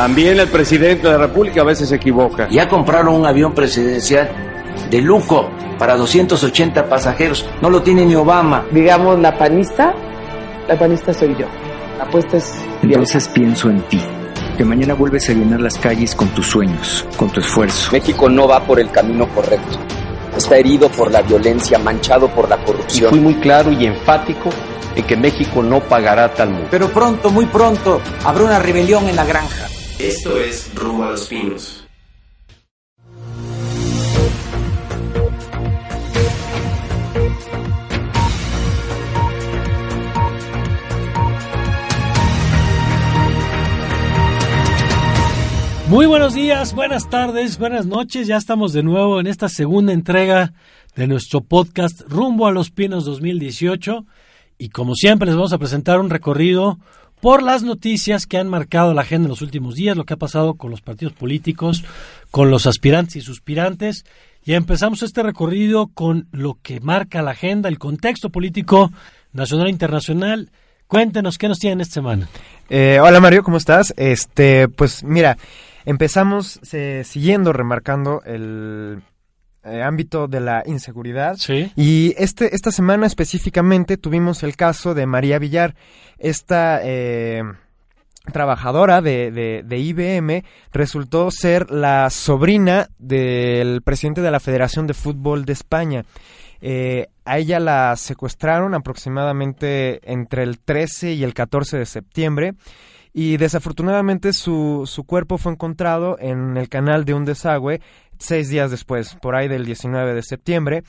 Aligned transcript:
También 0.00 0.40
el 0.40 0.48
presidente 0.48 1.08
de 1.08 1.12
la 1.12 1.26
República 1.26 1.60
a 1.60 1.64
veces 1.64 1.90
se 1.90 1.96
equivoca. 1.96 2.48
Ya 2.48 2.70
compraron 2.70 3.16
un 3.16 3.26
avión 3.26 3.52
presidencial 3.52 4.30
de 4.90 5.02
lujo 5.02 5.50
para 5.78 5.94
280 5.94 6.88
pasajeros. 6.88 7.46
No 7.60 7.68
lo 7.68 7.82
tiene 7.82 8.06
ni 8.06 8.14
Obama. 8.14 8.64
Digamos, 8.70 9.18
la 9.18 9.36
panista, 9.36 9.94
la 10.66 10.78
panista 10.78 11.12
soy 11.12 11.36
yo. 11.38 11.44
La 11.98 12.04
apuesta 12.04 12.38
es... 12.38 12.50
Entonces 12.80 13.28
pienso 13.28 13.68
en 13.68 13.82
ti. 13.88 14.00
Que 14.56 14.64
mañana 14.64 14.94
vuelves 14.94 15.28
a 15.28 15.34
llenar 15.34 15.60
las 15.60 15.76
calles 15.76 16.14
con 16.14 16.28
tus 16.28 16.46
sueños, 16.46 17.04
con 17.18 17.28
tu 17.28 17.40
esfuerzo. 17.40 17.92
México 17.92 18.26
no 18.30 18.48
va 18.48 18.64
por 18.64 18.80
el 18.80 18.90
camino 18.90 19.28
correcto. 19.28 19.78
Está 20.34 20.56
herido 20.56 20.88
por 20.88 21.12
la 21.12 21.20
violencia, 21.20 21.78
manchado 21.78 22.26
por 22.28 22.48
la 22.48 22.56
corrupción. 22.64 23.08
Y 23.08 23.10
fui 23.10 23.20
muy 23.20 23.34
claro 23.34 23.70
y 23.70 23.84
enfático 23.84 24.48
en 24.96 25.04
que 25.04 25.16
México 25.18 25.62
no 25.62 25.78
pagará 25.80 26.32
tal 26.32 26.48
multa. 26.48 26.68
Pero 26.70 26.88
pronto, 26.88 27.28
muy 27.28 27.44
pronto, 27.44 28.00
habrá 28.24 28.44
una 28.44 28.58
rebelión 28.58 29.06
en 29.06 29.16
la 29.16 29.26
granja. 29.26 29.66
Esto 30.02 30.40
es 30.40 30.74
Rumbo 30.74 31.04
a 31.04 31.10
los 31.10 31.28
Pinos. 31.28 31.86
Muy 45.88 46.06
buenos 46.06 46.32
días, 46.32 46.74
buenas 46.74 47.10
tardes, 47.10 47.58
buenas 47.58 47.84
noches. 47.84 48.26
Ya 48.26 48.38
estamos 48.38 48.72
de 48.72 48.82
nuevo 48.82 49.20
en 49.20 49.26
esta 49.26 49.50
segunda 49.50 49.92
entrega 49.92 50.54
de 50.96 51.08
nuestro 51.08 51.42
podcast 51.42 52.00
Rumbo 52.08 52.46
a 52.46 52.52
los 52.52 52.70
Pinos 52.70 53.04
2018. 53.04 54.06
Y 54.56 54.70
como 54.70 54.94
siempre 54.94 55.26
les 55.26 55.34
vamos 55.34 55.52
a 55.52 55.58
presentar 55.58 56.00
un 56.00 56.08
recorrido 56.08 56.78
por 57.20 57.42
las 57.42 57.62
noticias 57.62 58.26
que 58.26 58.38
han 58.38 58.48
marcado 58.48 58.94
la 58.94 59.02
agenda 59.02 59.26
en 59.26 59.30
los 59.30 59.42
últimos 59.42 59.74
días, 59.74 59.96
lo 59.96 60.04
que 60.04 60.14
ha 60.14 60.18
pasado 60.18 60.54
con 60.54 60.70
los 60.70 60.80
partidos 60.80 61.12
políticos, 61.12 61.84
con 62.30 62.50
los 62.50 62.66
aspirantes 62.66 63.16
y 63.16 63.20
suspirantes. 63.20 64.04
Y 64.44 64.54
empezamos 64.54 65.02
este 65.02 65.22
recorrido 65.22 65.88
con 65.88 66.26
lo 66.32 66.58
que 66.62 66.80
marca 66.80 67.22
la 67.22 67.32
agenda, 67.32 67.68
el 67.68 67.78
contexto 67.78 68.30
político 68.30 68.90
nacional 69.32 69.66
e 69.66 69.70
internacional. 69.70 70.50
Cuéntenos 70.86 71.36
qué 71.36 71.48
nos 71.48 71.58
tienen 71.58 71.82
esta 71.82 71.94
semana. 71.94 72.28
Eh, 72.68 72.98
hola 73.02 73.20
Mario, 73.20 73.42
¿cómo 73.42 73.58
estás? 73.58 73.92
Este, 73.96 74.68
pues 74.68 75.04
mira, 75.04 75.36
empezamos 75.84 76.58
eh, 76.72 77.02
siguiendo 77.04 77.52
remarcando 77.52 78.22
el 78.24 79.02
eh, 79.64 79.82
ámbito 79.82 80.28
de 80.28 80.40
la 80.40 80.62
inseguridad. 80.66 81.36
Sí. 81.36 81.70
Y 81.76 82.14
este, 82.16 82.54
esta 82.54 82.72
semana 82.72 83.06
específicamente 83.06 83.96
tuvimos 83.96 84.42
el 84.42 84.56
caso 84.56 84.94
de 84.94 85.06
María 85.06 85.38
Villar, 85.38 85.74
esta 86.18 86.80
eh, 86.82 87.42
trabajadora 88.32 89.00
de, 89.00 89.30
de, 89.30 89.62
de 89.64 89.78
IBM, 89.78 90.44
resultó 90.72 91.30
ser 91.30 91.70
la 91.70 92.10
sobrina 92.10 92.88
del 92.98 93.82
presidente 93.82 94.20
de 94.22 94.30
la 94.30 94.40
Federación 94.40 94.86
de 94.86 94.94
Fútbol 94.94 95.44
de 95.44 95.52
España. 95.52 96.04
Eh, 96.62 97.08
a 97.24 97.38
ella 97.38 97.58
la 97.58 97.96
secuestraron 97.96 98.74
aproximadamente 98.74 100.00
entre 100.10 100.42
el 100.42 100.58
13 100.58 101.12
y 101.12 101.24
el 101.24 101.32
14 101.32 101.78
de 101.78 101.86
septiembre 101.86 102.54
y 103.12 103.38
desafortunadamente 103.38 104.32
su, 104.32 104.84
su 104.86 105.04
cuerpo 105.04 105.38
fue 105.38 105.52
encontrado 105.52 106.16
en 106.20 106.56
el 106.56 106.68
canal 106.68 107.04
de 107.04 107.14
un 107.14 107.24
desagüe 107.24 107.80
seis 108.20 108.48
días 108.48 108.70
después, 108.70 109.16
por 109.16 109.34
ahí 109.34 109.48
del 109.48 109.64
19 109.64 110.14
de 110.14 110.22
septiembre. 110.22 110.84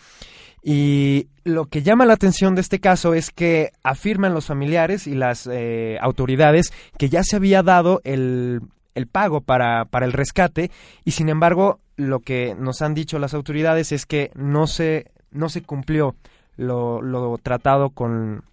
Y 0.63 1.27
lo 1.43 1.65
que 1.65 1.81
llama 1.81 2.05
la 2.05 2.13
atención 2.13 2.53
de 2.53 2.61
este 2.61 2.79
caso 2.79 3.15
es 3.15 3.31
que 3.31 3.71
afirman 3.83 4.35
los 4.35 4.45
familiares 4.45 5.07
y 5.07 5.15
las 5.15 5.49
eh, 5.51 5.97
autoridades 6.01 6.71
que 6.99 7.09
ya 7.09 7.23
se 7.23 7.37
había 7.37 7.63
dado 7.63 7.99
el, 8.03 8.61
el 8.93 9.07
pago 9.07 9.41
para, 9.41 9.85
para 9.85 10.05
el 10.05 10.13
rescate 10.13 10.69
y 11.03 11.11
sin 11.11 11.29
embargo 11.29 11.79
lo 11.95 12.19
que 12.19 12.55
nos 12.55 12.83
han 12.83 12.93
dicho 12.93 13.17
las 13.17 13.33
autoridades 13.33 13.91
es 13.91 14.05
que 14.05 14.31
no 14.35 14.67
se, 14.67 15.11
no 15.31 15.49
se 15.49 15.63
cumplió 15.63 16.15
lo, 16.57 17.01
lo 17.01 17.37
tratado 17.39 17.89
con, 17.89 18.43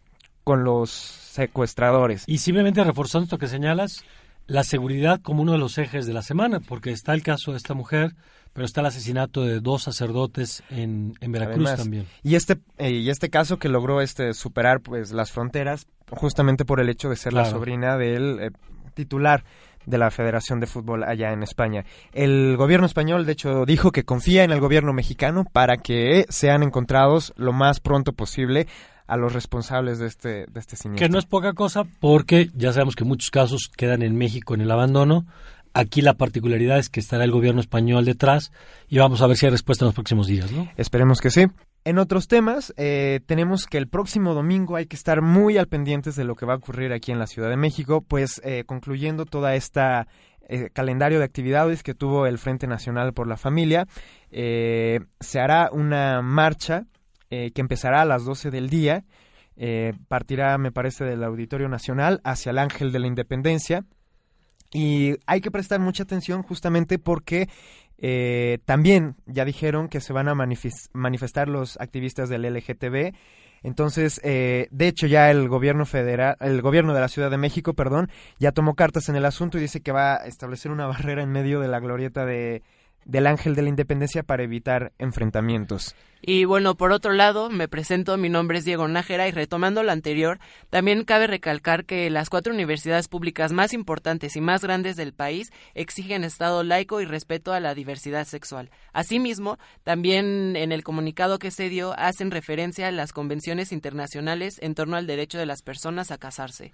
con 0.44 0.64
los 0.64 0.90
secuestradores. 0.90 2.24
Y 2.26 2.38
simplemente 2.38 2.82
reforzando 2.84 3.24
esto 3.24 3.38
que 3.38 3.48
señalas, 3.48 4.04
la 4.46 4.64
seguridad 4.64 5.20
como 5.20 5.42
uno 5.42 5.52
de 5.52 5.58
los 5.58 5.76
ejes 5.78 6.06
de 6.06 6.14
la 6.14 6.22
semana, 6.22 6.60
porque 6.60 6.90
está 6.90 7.12
el 7.12 7.22
caso 7.22 7.52
de 7.52 7.58
esta 7.58 7.74
mujer, 7.74 8.14
pero 8.58 8.66
está 8.66 8.80
el 8.80 8.88
asesinato 8.88 9.44
de 9.44 9.60
dos 9.60 9.84
sacerdotes 9.84 10.64
en, 10.68 11.14
en 11.20 11.30
Veracruz 11.30 11.64
Además, 11.64 11.78
también. 11.80 12.06
Y 12.24 12.34
este, 12.34 12.58
eh, 12.78 12.90
y 12.90 13.08
este 13.08 13.30
caso 13.30 13.60
que 13.60 13.68
logró 13.68 14.00
este 14.00 14.34
superar 14.34 14.80
pues 14.80 15.12
las 15.12 15.30
fronteras 15.30 15.86
justamente 16.10 16.64
por 16.64 16.80
el 16.80 16.88
hecho 16.88 17.08
de 17.08 17.14
ser 17.14 17.34
la 17.34 17.44
sobrina 17.44 17.96
del 17.96 18.40
eh, 18.40 18.50
titular 18.94 19.44
de 19.86 19.96
la 19.96 20.10
Federación 20.10 20.58
de 20.58 20.66
Fútbol 20.66 21.04
allá 21.04 21.32
en 21.32 21.44
España. 21.44 21.84
El 22.12 22.56
gobierno 22.56 22.86
español, 22.86 23.26
de 23.26 23.32
hecho, 23.34 23.64
dijo 23.64 23.92
que 23.92 24.02
confía 24.02 24.42
en 24.42 24.50
el 24.50 24.58
gobierno 24.58 24.92
mexicano 24.92 25.44
para 25.44 25.76
que 25.76 26.26
sean 26.28 26.64
encontrados 26.64 27.34
lo 27.36 27.52
más 27.52 27.78
pronto 27.78 28.12
posible 28.12 28.66
a 29.06 29.16
los 29.16 29.34
responsables 29.34 30.00
de 30.00 30.08
este, 30.08 30.46
de 30.48 30.60
este 30.60 30.74
siniestro. 30.74 31.06
Que 31.06 31.12
no 31.12 31.20
es 31.20 31.26
poca 31.26 31.52
cosa 31.52 31.84
porque 32.00 32.50
ya 32.56 32.72
sabemos 32.72 32.96
que 32.96 33.04
muchos 33.04 33.30
casos 33.30 33.70
quedan 33.74 34.02
en 34.02 34.16
México 34.16 34.54
en 34.54 34.62
el 34.62 34.70
abandono. 34.72 35.26
Aquí 35.78 36.02
la 36.02 36.14
particularidad 36.14 36.78
es 36.78 36.88
que 36.88 37.00
estará 37.00 37.24
el 37.24 37.30
gobierno 37.30 37.60
español 37.60 38.04
detrás 38.04 38.52
y 38.88 38.98
vamos 38.98 39.22
a 39.22 39.26
ver 39.26 39.36
si 39.36 39.46
hay 39.46 39.52
respuesta 39.52 39.84
en 39.84 39.88
los 39.88 39.94
próximos 39.94 40.26
días. 40.26 40.50
Esperemos 40.76 41.20
que 41.20 41.30
sí. 41.30 41.46
En 41.84 41.98
otros 41.98 42.26
temas, 42.28 42.74
eh, 42.76 43.20
tenemos 43.26 43.66
que 43.66 43.78
el 43.78 43.88
próximo 43.88 44.34
domingo 44.34 44.76
hay 44.76 44.86
que 44.86 44.96
estar 44.96 45.22
muy 45.22 45.56
al 45.56 45.68
pendientes 45.68 46.16
de 46.16 46.24
lo 46.24 46.34
que 46.34 46.44
va 46.44 46.54
a 46.54 46.56
ocurrir 46.56 46.92
aquí 46.92 47.12
en 47.12 47.18
la 47.18 47.26
Ciudad 47.26 47.48
de 47.48 47.56
México, 47.56 48.04
pues 48.06 48.40
eh, 48.44 48.64
concluyendo 48.66 49.24
toda 49.24 49.54
esta 49.54 50.08
eh, 50.50 50.70
calendario 50.72 51.18
de 51.18 51.26
actividades 51.26 51.82
que 51.82 51.92
tuvo 51.92 52.26
el 52.26 52.38
Frente 52.38 52.66
Nacional 52.66 53.12
por 53.12 53.26
la 53.26 53.36
Familia, 53.36 53.86
eh, 54.30 55.00
se 55.20 55.40
hará 55.40 55.68
una 55.70 56.22
marcha 56.22 56.86
eh, 57.28 57.50
que 57.50 57.60
empezará 57.60 58.00
a 58.00 58.06
las 58.06 58.24
12 58.24 58.50
del 58.50 58.70
día, 58.70 59.04
partirá, 60.06 60.56
me 60.56 60.70
parece, 60.70 61.04
del 61.04 61.24
Auditorio 61.24 61.68
Nacional 61.68 62.20
hacia 62.22 62.50
el 62.50 62.58
Ángel 62.58 62.92
de 62.92 63.00
la 63.00 63.08
Independencia. 63.08 63.84
Y 64.72 65.16
hay 65.26 65.40
que 65.40 65.50
prestar 65.50 65.80
mucha 65.80 66.02
atención 66.02 66.42
justamente 66.42 66.98
porque 66.98 67.48
eh, 67.98 68.58
también 68.66 69.16
ya 69.26 69.44
dijeron 69.44 69.88
que 69.88 70.00
se 70.00 70.12
van 70.12 70.28
a 70.28 70.34
manifes- 70.34 70.90
manifestar 70.92 71.48
los 71.48 71.80
activistas 71.80 72.28
del 72.28 72.44
LGTB. 72.44 73.14
Entonces, 73.62 74.20
eh, 74.22 74.68
de 74.70 74.86
hecho, 74.88 75.06
ya 75.06 75.30
el 75.30 75.48
gobierno 75.48 75.84
federal, 75.84 76.36
el 76.40 76.62
gobierno 76.62 76.94
de 76.94 77.00
la 77.00 77.08
Ciudad 77.08 77.30
de 77.30 77.38
México, 77.38 77.74
perdón, 77.74 78.08
ya 78.38 78.52
tomó 78.52 78.74
cartas 78.74 79.08
en 79.08 79.16
el 79.16 79.24
asunto 79.24 79.58
y 79.58 79.62
dice 79.62 79.80
que 79.80 79.90
va 79.90 80.14
a 80.16 80.26
establecer 80.26 80.70
una 80.70 80.86
barrera 80.88 81.22
en 81.22 81.30
medio 81.30 81.60
de 81.60 81.68
la 81.68 81.80
glorieta 81.80 82.24
de, 82.24 82.62
del 83.08 83.26
Ángel 83.26 83.56
de 83.56 83.62
la 83.62 83.70
Independencia 83.70 84.22
para 84.22 84.44
evitar 84.44 84.92
enfrentamientos. 84.98 85.96
Y 86.20 86.44
bueno, 86.44 86.76
por 86.76 86.92
otro 86.92 87.12
lado, 87.12 87.48
me 87.48 87.68
presento, 87.68 88.16
mi 88.16 88.28
nombre 88.28 88.58
es 88.58 88.64
Diego 88.64 88.86
Nájera 88.88 89.28
y 89.28 89.30
retomando 89.30 89.82
lo 89.82 89.92
anterior, 89.92 90.40
también 90.68 91.04
cabe 91.04 91.26
recalcar 91.26 91.84
que 91.84 92.10
las 92.10 92.28
cuatro 92.28 92.52
universidades 92.52 93.08
públicas 93.08 93.52
más 93.52 93.72
importantes 93.72 94.36
y 94.36 94.40
más 94.40 94.62
grandes 94.62 94.96
del 94.96 95.12
país 95.12 95.50
exigen 95.74 96.24
Estado 96.24 96.64
laico 96.64 97.00
y 97.00 97.06
respeto 97.06 97.52
a 97.52 97.60
la 97.60 97.74
diversidad 97.74 98.26
sexual. 98.26 98.70
Asimismo, 98.92 99.58
también 99.84 100.56
en 100.56 100.72
el 100.72 100.82
comunicado 100.82 101.38
que 101.38 101.52
se 101.52 101.68
dio 101.68 101.94
hacen 101.96 102.30
referencia 102.30 102.88
a 102.88 102.92
las 102.92 103.12
convenciones 103.12 103.72
internacionales 103.72 104.58
en 104.60 104.74
torno 104.74 104.96
al 104.96 105.06
derecho 105.06 105.38
de 105.38 105.46
las 105.46 105.62
personas 105.62 106.10
a 106.10 106.18
casarse. 106.18 106.72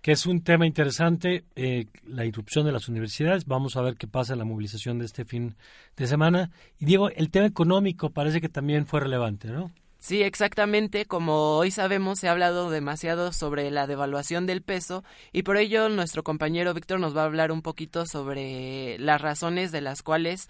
Que 0.00 0.12
es 0.12 0.26
un 0.26 0.42
tema 0.42 0.66
interesante, 0.66 1.44
eh, 1.56 1.86
la 2.06 2.24
irrupción 2.24 2.64
de 2.64 2.72
las 2.72 2.88
universidades. 2.88 3.46
Vamos 3.46 3.76
a 3.76 3.82
ver 3.82 3.96
qué 3.96 4.06
pasa 4.06 4.34
en 4.34 4.38
la 4.38 4.44
movilización 4.44 4.98
de 4.98 5.04
este 5.06 5.24
fin 5.24 5.56
de 5.96 6.06
semana. 6.06 6.50
Y 6.78 6.84
Diego, 6.84 7.10
el 7.10 7.30
tema 7.30 7.46
económico 7.46 8.10
parece 8.10 8.40
que 8.40 8.48
también 8.48 8.86
fue 8.86 9.00
relevante, 9.00 9.48
¿no? 9.48 9.72
Sí, 9.98 10.22
exactamente. 10.22 11.06
Como 11.06 11.56
hoy 11.56 11.72
sabemos, 11.72 12.20
se 12.20 12.28
ha 12.28 12.32
hablado 12.32 12.70
demasiado 12.70 13.32
sobre 13.32 13.70
la 13.72 13.88
devaluación 13.88 14.46
del 14.46 14.62
peso 14.62 15.02
y 15.32 15.42
por 15.42 15.56
ello 15.56 15.88
nuestro 15.88 16.22
compañero 16.22 16.74
Víctor 16.74 17.00
nos 17.00 17.16
va 17.16 17.22
a 17.22 17.24
hablar 17.24 17.50
un 17.50 17.62
poquito 17.62 18.06
sobre 18.06 18.98
las 19.00 19.20
razones 19.20 19.72
de 19.72 19.80
las 19.80 20.02
cuales 20.02 20.48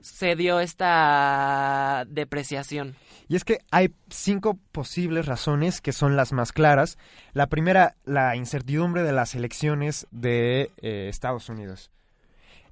se 0.00 0.36
dio 0.36 0.60
esta 0.60 2.04
depreciación. 2.08 2.96
Y 3.28 3.36
es 3.36 3.44
que 3.44 3.58
hay 3.70 3.92
cinco 4.08 4.58
posibles 4.72 5.26
razones 5.26 5.80
que 5.80 5.92
son 5.92 6.16
las 6.16 6.32
más 6.32 6.52
claras. 6.52 6.96
La 7.32 7.48
primera, 7.48 7.96
la 8.04 8.36
incertidumbre 8.36 9.02
de 9.02 9.12
las 9.12 9.34
elecciones 9.34 10.06
de 10.12 10.70
eh, 10.80 11.08
Estados 11.08 11.48
Unidos. 11.48 11.90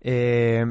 Eh, 0.01 0.65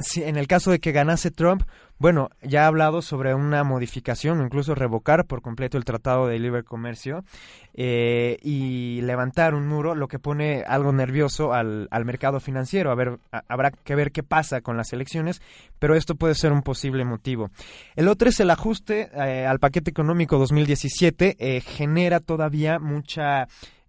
si 0.00 0.24
en 0.24 0.36
el 0.36 0.48
caso 0.48 0.70
de 0.70 0.80
que 0.80 0.92
ganase 0.92 1.30
Trump, 1.30 1.62
bueno, 1.98 2.30
ya 2.42 2.64
ha 2.64 2.66
hablado 2.66 3.02
sobre 3.02 3.34
una 3.34 3.62
modificación, 3.64 4.42
incluso 4.42 4.74
revocar 4.74 5.26
por 5.26 5.42
completo 5.42 5.78
el 5.78 5.84
Tratado 5.84 6.26
de 6.26 6.38
Libre 6.38 6.64
Comercio 6.64 7.24
eh, 7.72 8.36
y 8.42 9.00
levantar 9.02 9.54
un 9.54 9.68
muro, 9.68 9.94
lo 9.94 10.08
que 10.08 10.18
pone 10.18 10.64
algo 10.66 10.92
nervioso 10.92 11.52
al, 11.52 11.88
al 11.90 12.04
mercado 12.04 12.40
financiero. 12.40 12.90
A 12.90 12.94
ver, 12.94 13.18
habrá 13.48 13.70
que 13.70 13.94
ver 13.94 14.10
qué 14.10 14.22
pasa 14.22 14.60
con 14.60 14.76
las 14.76 14.92
elecciones, 14.92 15.40
pero 15.78 15.94
esto 15.94 16.16
puede 16.16 16.34
ser 16.34 16.52
un 16.52 16.62
posible 16.62 17.04
motivo. 17.04 17.50
El 17.94 18.08
otro 18.08 18.28
es 18.28 18.40
el 18.40 18.50
ajuste 18.50 19.10
eh, 19.14 19.46
al 19.46 19.58
paquete 19.60 19.90
económico 19.90 20.38
2017, 20.38 21.36
eh, 21.38 21.60
genera 21.60 22.20
todavía 22.20 22.78
mucha, 22.78 23.48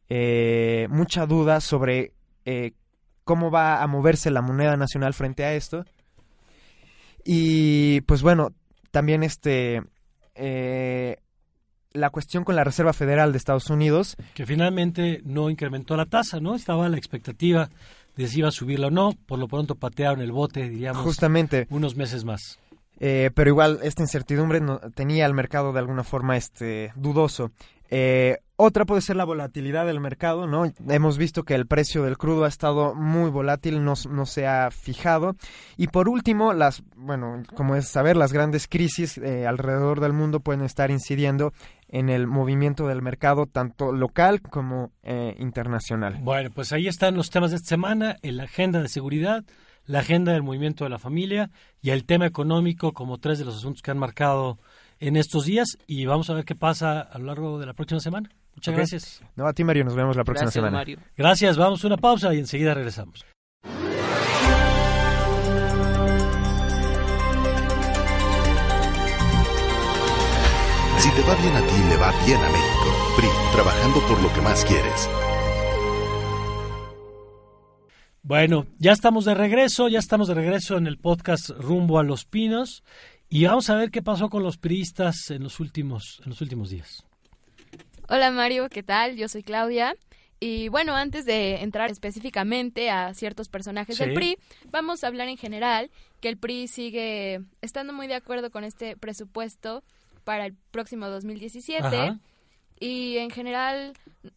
eh, 0.10 0.88
mucha 0.90 1.25
duda 1.25 1.60
sobre 1.62 2.13
cómo 3.24 3.50
va 3.50 3.81
a 3.81 3.88
moverse 3.88 4.30
la 4.30 4.44
moneda 4.44 4.78
nacional 4.78 5.16
frente 5.16 5.44
a 5.44 5.54
esto. 5.56 5.84
Y 7.25 8.01
pues 8.01 8.22
bueno, 8.22 8.54
también 8.92 9.24
este 9.24 9.81
eh, 10.36 11.18
la 11.92 12.10
cuestión 12.12 12.44
con 12.44 12.56
la 12.56 12.63
Reserva 12.63 12.94
Federal 12.94 13.31
de 13.31 13.38
Estados 13.38 13.69
Unidos. 13.69 14.16
Que 14.33 14.45
finalmente 14.45 15.22
no 15.25 15.50
incrementó 15.50 15.98
la 15.98 16.06
tasa, 16.06 16.39
¿no? 16.39 16.56
Estaba 16.56 16.88
la 16.89 16.98
expectativa 16.98 17.69
de 18.16 18.27
si 18.27 18.39
iba 18.39 18.50
a 18.50 18.51
subirla 18.51 18.88
o 18.88 18.92
no. 18.92 19.13
Por 19.25 19.39
lo 19.39 19.48
pronto 19.48 19.75
patearon 19.75 20.22
el 20.22 20.31
bote, 20.31 20.69
diríamos. 20.69 21.04
Justamente. 21.04 21.68
Unos 21.69 21.95
meses 21.95 22.24
más. 22.25 22.60
Eh, 23.00 23.31
pero 23.33 23.50
igual 23.50 23.80
esta 23.83 24.04
incertidumbre 24.04 24.62
no, 24.62 24.80
tenía 24.94 25.25
al 25.25 25.33
mercado 25.33 25.74
de 25.74 25.80
alguna 25.80 26.04
forma 26.04 26.38
este 26.38 26.94
dudoso. 26.95 27.51
Eh, 27.90 28.38
otra 28.58 28.86
puede 28.86 29.02
ser 29.02 29.18
la 29.18 29.26
volatilidad 29.26 29.86
del 29.86 30.00
mercado, 30.00 30.48
¿no? 30.48 30.72
Hemos 30.88 31.18
visto 31.18 31.44
que 31.44 31.56
el 31.56 31.68
precio 31.68 32.04
del 32.04 32.18
crudo 32.18 32.46
ha 32.46 32.48
estado 32.48 32.96
muy 32.96 33.30
volátil, 33.30 33.84
no, 33.84 33.96
se 33.96 34.48
ha 34.48 34.72
fijado. 34.72 35.36
Y 35.76 35.88
por 35.88 36.08
último, 36.08 36.54
las, 36.54 36.82
bueno, 36.96 37.44
como 37.54 37.76
es 37.76 37.90
saber, 37.90 38.16
las 38.16 38.32
grandes 38.32 38.68
crisis 38.70 39.18
eh, 39.18 39.46
alrededor 39.46 40.00
del 40.00 40.14
mundo 40.14 40.40
pueden 40.40 40.62
estar 40.62 40.90
incidiendo 40.90 41.52
en 41.90 42.10
el 42.10 42.28
movimiento 42.28 42.88
del 42.88 43.02
mercado, 43.02 43.46
tanto 43.46 43.92
local 43.92 44.42
como 44.42 44.92
eh, 45.04 45.36
internacional. 45.38 46.18
Bueno, 46.22 46.50
pues 46.50 46.72
ahí 46.72 46.88
están 46.88 47.16
los 47.16 47.30
temas 47.30 47.52
de 47.52 47.58
esta 47.58 47.70
semana, 47.70 48.16
en 48.22 48.38
la 48.38 48.44
agenda 48.44 48.82
de 48.82 48.88
seguridad, 48.88 49.44
la 49.86 50.00
agenda 50.00 50.32
del 50.32 50.44
movimiento 50.44 50.86
de 50.86 50.90
la 50.90 50.98
familia 50.98 51.52
y 51.82 51.90
el 51.90 52.06
tema 52.06 52.26
económico 52.26 52.94
como 52.94 53.18
tres 53.18 53.38
de 53.38 53.46
los 53.46 53.58
asuntos 53.58 53.82
que 53.82 53.92
han 53.92 54.00
marcado 54.00 54.60
en 55.00 55.16
estos 55.18 55.46
días 55.46 55.78
y 55.88 56.06
vamos 56.06 56.30
a 56.30 56.34
ver 56.34 56.46
qué 56.46 56.56
pasa 56.56 57.02
a 57.02 57.18
lo 57.18 57.26
largo 57.26 57.60
de 57.60 57.66
la 57.66 57.74
próxima 57.74 58.00
semana. 58.00 58.30
Muchas 58.56 58.74
gracias. 58.74 59.22
No, 59.36 59.48
a 59.48 59.54
ti 59.54 59.64
Mario, 59.64 59.84
nos 59.84 59.96
vemos 59.96 60.16
la 60.16 60.24
próxima 60.24 60.46
Gracias, 60.46 60.62
semana. 60.62 60.78
Mario. 60.78 61.00
Gracias, 61.18 61.58
vamos 61.58 61.84
a 61.84 61.88
una 61.88 61.98
pausa 61.98 62.34
y 62.34 62.40
enseguida 62.40 62.74
regresamos. 62.74 63.26
Si 71.00 71.12
te 71.12 71.22
va 71.22 71.36
bien 71.36 71.56
a 71.56 71.62
ti, 71.62 71.90
le 71.90 71.98
va 71.98 72.12
bien 72.26 72.40
a 72.40 72.50
México. 72.50 73.14
PRI, 73.18 73.28
trabajando 73.54 74.00
por 74.08 74.22
lo 74.22 74.34
que 74.34 74.42
más 74.42 74.64
quieres. 74.66 75.10
Bueno, 78.24 78.66
ya 78.80 78.92
estamos 78.92 79.26
de 79.26 79.36
regreso, 79.36 79.88
ya 79.88 80.00
estamos 80.00 80.28
de 80.28 80.34
regreso 80.34 80.78
en 80.78 80.88
el 80.88 80.98
podcast 80.98 81.52
Rumbo 81.52 82.00
a 82.00 82.04
los 82.04 82.26
Pinos 82.26 82.84
y 83.30 83.45
vamos 83.45 83.69
a 83.69 83.75
ver 83.75 83.92
qué 83.92 84.01
pasó 84.01 84.30
con 84.30 84.44
los 84.44 84.57
priistas 84.57 85.30
en 85.30 85.44
los 85.44 85.60
últimos, 85.60 86.22
en 86.24 86.30
los 86.30 86.42
últimos 86.42 86.69
días. 86.69 87.06
Hola 88.07 88.31
Mario, 88.31 88.69
¿qué 88.69 88.83
tal? 88.83 89.16
Yo 89.16 89.27
soy 89.27 89.44
Claudia. 89.44 89.95
Y 90.39 90.68
bueno, 90.68 90.95
antes 90.95 91.25
de 91.25 91.63
entrar 91.63 91.89
específicamente 91.89 92.89
a 92.92 93.13
ciertos 93.13 93.50
personajes 93.50 93.98
del. 93.98 94.13
PRI, 94.13 94.38
vamos 94.69 95.04
a 95.04 95.07
hablar 95.07 95.27
en 95.27 95.38
general 95.38 95.89
que 96.19 96.30
el 96.30 96.38
PRI 96.38 96.68
sigue 96.68 97.42
estando 97.62 97.94
muy 97.94 98.07
de 98.07 98.16
acuerdo 98.16 98.51
con 98.51 98.63
este 98.63 98.98
presupuesto 98.98 99.83
para 100.24 100.45
el 100.45 100.54
próximo 100.72 101.07
2017. 101.07 101.83
Ajá. 101.83 102.19
Y 102.80 103.18
en 103.18 103.30
general, 103.30 103.94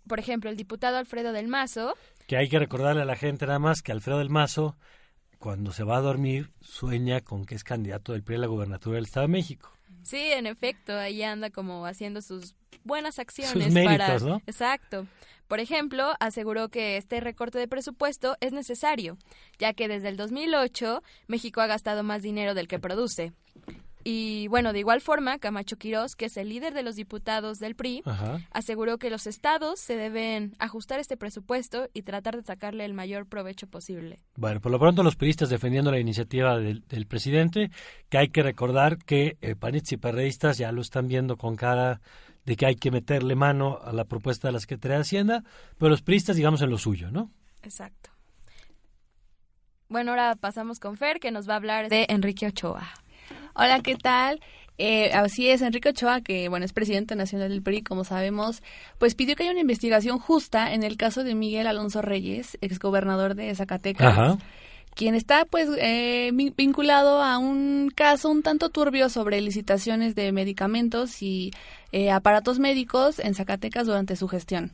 por 0.07 0.21
ejemplo, 0.21 0.49
el 0.49 0.57
diputado 0.57 0.97
Alfredo 0.97 1.33
del 1.33 1.49
Mazo, 1.49 1.95
Que 2.27 2.37
hay 2.37 2.49
que 2.49 2.59
recordarle 2.59 3.03
a 3.03 3.05
la 3.05 3.17
gente 3.17 3.47
nada 3.47 3.59
más 3.59 3.83
que 3.83 3.91
Alfredo 3.91 4.19
del 4.19 4.31
Mazo, 4.31 4.77
cuando 5.39 5.73
se 5.73 5.85
va 5.85 5.97
a 5.97 6.01
dormir, 6.01 6.51
sueña 6.61 7.21
con 7.21 7.45
que 7.45 7.55
es 7.55 7.65
candidato 7.65 8.13
del 8.13 8.23
PRI 8.23 8.37
a 8.37 8.39
la 8.39 8.47
gubernatura 8.47 8.97
del 8.97 9.05
Estado 9.05 9.27
de 9.27 9.33
México. 9.33 9.73
sí, 10.03 10.19
en 10.19 10.47
efecto, 10.47 10.97
ahí 10.97 11.23
anda 11.23 11.51
como 11.51 11.87
haciendo 11.87 12.23
sus 12.23 12.55
buenas 12.85 13.19
acciones 13.19 13.65
Sus 13.65 13.73
méritos, 13.73 13.99
para 13.99 14.19
¿no? 14.19 14.43
Exacto. 14.47 15.07
Por 15.47 15.61
ejemplo, 15.61 16.13
aseguró 16.21 16.69
que 16.69 16.99
este 16.99 17.21
recorte 17.21 17.59
de 17.59 17.69
presupuesto 17.69 18.37
es 18.41 18.53
necesario, 18.53 19.17
ya 19.59 19.73
que 19.73 19.89
desde 19.89 20.09
el 20.09 20.17
2008 20.17 21.03
México 21.27 21.61
ha 21.63 21.67
gastado 21.67 22.03
más 22.03 22.23
dinero 22.23 22.55
del 22.55 22.69
que 22.69 22.79
produce. 22.79 23.33
Y 24.11 24.49
bueno, 24.49 24.73
de 24.73 24.79
igual 24.79 25.03
forma, 25.03 25.39
Camacho 25.39 25.77
Quirós, 25.77 26.17
que 26.17 26.25
es 26.25 26.39
el 26.39 26.49
líder 26.49 26.73
de 26.73 26.83
los 26.83 26.97
diputados 26.97 27.59
del 27.59 27.75
PRI, 27.75 28.01
Ajá. 28.07 28.41
aseguró 28.53 28.97
que 28.97 29.11
los 29.11 29.27
estados 29.27 29.81
se 29.81 29.97
deben 29.99 30.57
ajustar 30.59 30.99
este 30.99 31.19
presupuesto 31.19 31.91
y 31.93 32.01
tratar 32.01 32.35
de 32.35 32.43
sacarle 32.43 32.87
el 32.87 32.95
mayor 32.95 33.27
provecho 33.27 33.67
posible. 33.67 34.19
Bueno, 34.35 34.63
por 34.63 34.73
lo 34.73 34.79
pronto 34.79 35.03
los 35.03 35.15
periodistas 35.15 35.51
defendiendo 35.51 35.91
la 35.91 35.99
iniciativa 35.99 36.59
del, 36.59 36.89
del 36.89 37.07
presidente, 37.07 37.71
que 38.09 38.17
hay 38.17 38.31
que 38.31 38.43
recordar 38.43 38.97
que 38.97 39.37
eh, 39.43 39.55
panistas 39.57 39.93
y 39.93 39.97
perredistas 39.99 40.57
ya 40.57 40.73
lo 40.73 40.81
están 40.81 41.07
viendo 41.07 41.37
con 41.37 41.57
cara 41.57 42.01
de 42.47 42.57
que 42.57 42.65
hay 42.65 42.77
que 42.77 42.91
meterle 42.91 43.35
mano 43.35 43.79
a 43.85 43.93
la 43.93 44.07
propuesta 44.07 44.49
de 44.49 44.53
la 44.53 44.61
Secretaría 44.61 44.97
de 44.97 45.03
Hacienda, 45.03 45.45
pero 45.77 45.91
los 45.91 46.01
periodistas 46.01 46.35
digamos 46.35 46.63
en 46.63 46.71
lo 46.71 46.79
suyo, 46.79 47.11
¿no? 47.11 47.31
Exacto. 47.63 48.09
Bueno, 49.91 50.13
ahora 50.13 50.35
pasamos 50.35 50.81
con 50.81 50.97
Fer, 50.97 51.21
que 51.21 51.31
nos 51.31 51.47
va 51.47 51.53
a 51.53 51.57
hablar 51.59 51.91
de 51.91 52.07
Enrique 52.09 52.47
Ochoa. 52.47 52.89
Hola, 53.55 53.81
¿qué 53.81 53.97
tal? 53.97 54.41
Eh, 54.81 55.11
así 55.13 55.49
es, 55.51 55.61
Enrique 55.63 55.89
Ochoa, 55.89 56.21
que 56.21 56.49
bueno, 56.49 56.65
es 56.65 56.73
presidente 56.73 57.17
nacional 57.17 57.49
del 57.49 57.63
PRI, 57.63 57.83
como 57.83 58.05
sabemos, 58.05 58.63
pues 58.99 59.15
pidió 59.17 59.35
que 59.35 59.43
haya 59.43 59.53
una 59.53 59.61
investigación 59.63 60.19
justa 60.21 60.73
en 60.73 60.85
el 60.85 60.97
caso 60.97 61.25
de 61.25 61.35
Miguel 61.35 61.67
Alonso 61.67 62.01
Reyes, 62.01 62.57
exgobernador 62.61 63.35
de 63.35 63.53
Zacatecas, 63.57 64.07
Ajá. 64.07 64.39
quien 64.95 65.17
está 65.17 65.45
pues 65.47 65.69
eh, 65.81 66.31
vi- 66.33 66.55
vinculado 66.57 67.21
a 67.23 67.39
un 67.39 67.91
caso 67.93 68.31
un 68.31 68.45
tanto 68.45 68.69
turbio 68.69 69.09
sobre 69.09 69.41
licitaciones 69.41 70.15
de 70.15 70.31
medicamentos 70.31 71.23
y 71.23 71.51
eh, 71.91 72.13
aparatos 72.13 72.61
médicos 72.61 73.19
en 73.19 73.35
Zacatecas 73.35 73.87
durante 73.87 74.15
su 74.15 74.29
gestión. 74.29 74.71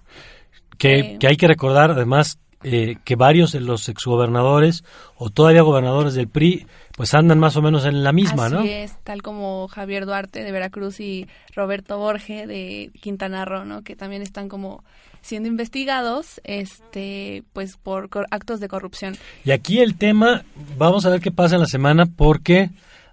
Que, 0.77 0.99
Eh. 0.99 1.17
que 1.19 1.29
hay 1.29 1.37
que 1.39 1.47
recordar 1.49 1.93
además 1.93 2.39
eh, 2.65 2.97
que 3.05 3.15
varios 3.15 3.53
de 3.53 3.61
los 3.61 3.89
exgobernadores 3.89 4.85
o 5.17 5.31
todavía 5.31 5.63
gobernadores 5.63 6.15
del 6.15 6.29
PRI 6.29 6.67
pues 6.97 7.13
andan 7.13 7.39
más 7.39 7.57
o 7.57 7.63
menos 7.63 7.85
en 7.85 8.03
la 8.03 8.13
misma, 8.13 8.47
Así 8.47 8.55
¿no? 8.55 8.63
es, 8.63 8.97
tal 9.03 9.21
como 9.21 9.69
Javier 9.69 10.07
Duarte 10.07 10.43
de 10.43 10.51
Veracruz 10.53 11.01
y 11.01 11.29
Roberto 11.55 11.99
Borge 11.99 12.47
de 12.47 12.91
Quintana 13.01 13.45
Roo, 13.45 13.65
¿no? 13.65 13.83
Que 13.83 13.97
también 13.97 14.23
están 14.23 14.49
como 14.49 14.83
siendo 15.21 15.49
investigados, 15.49 16.41
este, 16.45 17.43
pues 17.53 17.77
por 17.77 18.09
actos 18.31 18.61
de 18.61 18.69
corrupción. 18.69 19.17
Y 19.45 19.51
aquí 19.51 19.81
el 19.81 19.97
tema, 19.97 20.45
vamos 20.79 21.05
a 21.05 21.11
ver 21.11 21.21
qué 21.21 21.31
pasa 21.31 21.57
en 21.57 21.63
la 21.63 21.67
semana 21.67 22.07
porque 22.07 22.71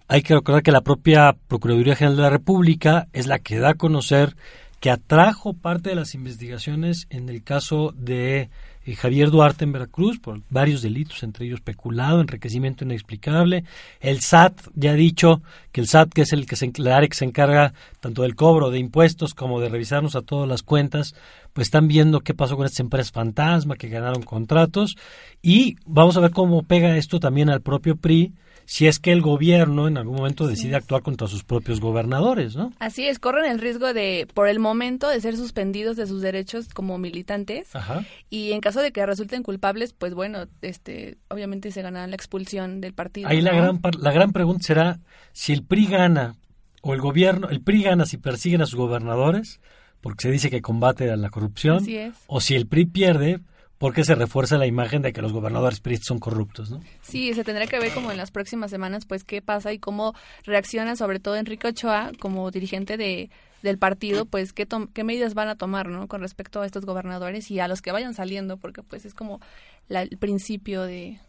hay 0.07 0.21
que 0.21 0.33
recordar 0.33 0.61
que 0.61 0.73
la 0.73 0.81
propia 0.81 1.35
Procuraduría 1.47 1.95
General 1.95 2.17
de 2.17 2.23
la 2.23 2.29
República 2.29 3.07
es 3.13 3.27
la 3.27 3.39
que 3.39 3.59
da 3.59 3.69
a 3.69 3.73
conocer 3.75 4.35
que 4.81 4.89
atrajo 4.89 5.53
parte 5.53 5.91
de 5.91 5.95
las 5.95 6.15
investigaciones 6.15 7.05
en 7.11 7.29
el 7.29 7.43
caso 7.43 7.93
de 7.95 8.49
eh, 8.83 8.95
Javier 8.95 9.29
Duarte 9.29 9.63
en 9.63 9.73
Veracruz 9.73 10.19
por 10.19 10.41
varios 10.49 10.81
delitos, 10.81 11.21
entre 11.21 11.45
ellos 11.45 11.61
peculado, 11.61 12.19
enriquecimiento 12.19 12.83
inexplicable. 12.83 13.63
El 13.99 14.21
SAT 14.21 14.59
ya 14.73 14.91
ha 14.91 14.95
dicho 14.95 15.43
que 15.71 15.81
el 15.81 15.87
SAT, 15.87 16.11
que 16.11 16.23
es 16.23 16.33
el 16.33 16.47
que 16.47 16.55
se, 16.55 16.71
la 16.77 17.07
que 17.07 17.15
se 17.15 17.25
encarga 17.25 17.75
tanto 17.99 18.23
del 18.23 18.35
cobro 18.35 18.71
de 18.71 18.79
impuestos 18.79 19.35
como 19.35 19.61
de 19.61 19.69
revisarnos 19.69 20.15
a 20.15 20.23
todas 20.23 20.49
las 20.49 20.63
cuentas, 20.63 21.13
pues 21.53 21.67
están 21.67 21.87
viendo 21.87 22.21
qué 22.21 22.33
pasó 22.33 22.57
con 22.57 22.65
estas 22.65 22.79
empresas 22.79 23.11
fantasma 23.11 23.75
que 23.75 23.87
ganaron 23.87 24.23
contratos 24.23 24.95
y 25.43 25.75
vamos 25.85 26.17
a 26.17 26.21
ver 26.21 26.31
cómo 26.31 26.63
pega 26.63 26.97
esto 26.97 27.19
también 27.19 27.51
al 27.51 27.61
propio 27.61 27.97
PRI 27.97 28.33
si 28.65 28.87
es 28.87 28.99
que 28.99 29.11
el 29.11 29.21
gobierno 29.21 29.87
en 29.87 29.97
algún 29.97 30.17
momento 30.17 30.47
decide 30.47 30.75
actuar 30.75 31.01
contra 31.01 31.27
sus 31.27 31.43
propios 31.43 31.79
gobernadores, 31.79 32.55
¿no? 32.55 32.73
Así 32.79 33.07
es, 33.07 33.19
corren 33.19 33.45
el 33.45 33.59
riesgo 33.59 33.93
de, 33.93 34.27
por 34.33 34.47
el 34.47 34.59
momento, 34.59 35.09
de 35.09 35.19
ser 35.21 35.35
suspendidos 35.35 35.97
de 35.97 36.07
sus 36.07 36.21
derechos 36.21 36.69
como 36.69 36.97
militantes. 36.97 37.75
Ajá. 37.75 38.05
Y 38.29 38.51
en 38.53 38.61
caso 38.61 38.81
de 38.81 38.91
que 38.91 39.05
resulten 39.05 39.43
culpables, 39.43 39.93
pues 39.93 40.13
bueno, 40.13 40.45
este, 40.61 41.17
obviamente 41.29 41.71
se 41.71 41.81
ganarán 41.81 42.11
la 42.11 42.15
expulsión 42.15 42.81
del 42.81 42.93
partido. 42.93 43.29
Ahí 43.29 43.41
la 43.41 43.53
gran 43.53 43.81
la 43.99 44.11
gran 44.11 44.31
pregunta 44.31 44.63
será 44.63 44.99
si 45.33 45.53
el 45.53 45.63
PRI 45.63 45.87
gana 45.87 46.35
o 46.81 46.93
el 46.93 47.01
gobierno, 47.01 47.49
el 47.49 47.61
PRI 47.61 47.83
gana 47.83 48.05
si 48.05 48.17
persiguen 48.17 48.61
a 48.61 48.65
sus 48.65 48.75
gobernadores 48.75 49.59
porque 50.01 50.23
se 50.23 50.31
dice 50.31 50.49
que 50.49 50.61
combate 50.61 51.09
a 51.11 51.15
la 51.15 51.29
corrupción 51.29 51.77
Así 51.77 51.95
es. 51.95 52.13
o 52.27 52.41
si 52.41 52.55
el 52.55 52.67
PRI 52.67 52.85
pierde 52.85 53.39
porque 53.81 54.03
se 54.03 54.13
refuerza 54.13 54.59
la 54.59 54.67
imagen 54.67 55.01
de 55.01 55.11
que 55.11 55.23
los 55.23 55.33
gobernadores 55.33 55.79
priistas 55.79 56.05
son 56.05 56.19
corruptos, 56.19 56.69
¿no? 56.69 56.81
Sí, 57.01 57.33
se 57.33 57.43
tendrá 57.43 57.65
que 57.65 57.79
ver 57.79 57.91
como 57.91 58.11
en 58.11 58.17
las 58.17 58.29
próximas 58.29 58.69
semanas, 58.69 59.07
pues 59.07 59.23
qué 59.23 59.41
pasa 59.41 59.73
y 59.73 59.79
cómo 59.79 60.13
reacciona 60.43 60.95
sobre 60.95 61.19
todo 61.19 61.35
Enrique 61.35 61.67
Ochoa 61.67 62.11
como 62.19 62.51
dirigente 62.51 62.95
de, 62.95 63.31
del 63.63 63.79
partido, 63.79 64.25
pues 64.25 64.53
qué, 64.53 64.67
qué 64.93 65.03
medidas 65.03 65.33
van 65.33 65.47
a 65.47 65.55
tomar, 65.55 65.87
¿no? 65.87 66.07
Con 66.07 66.21
respecto 66.21 66.61
a 66.61 66.67
estos 66.67 66.85
gobernadores 66.85 67.49
y 67.49 67.59
a 67.59 67.67
los 67.67 67.81
que 67.81 67.91
vayan 67.91 68.13
saliendo, 68.13 68.57
porque 68.57 68.83
pues 68.83 69.03
es 69.03 69.15
como 69.15 69.41
la, 69.87 70.03
el 70.03 70.15
principio 70.19 70.83
de, 70.83 71.19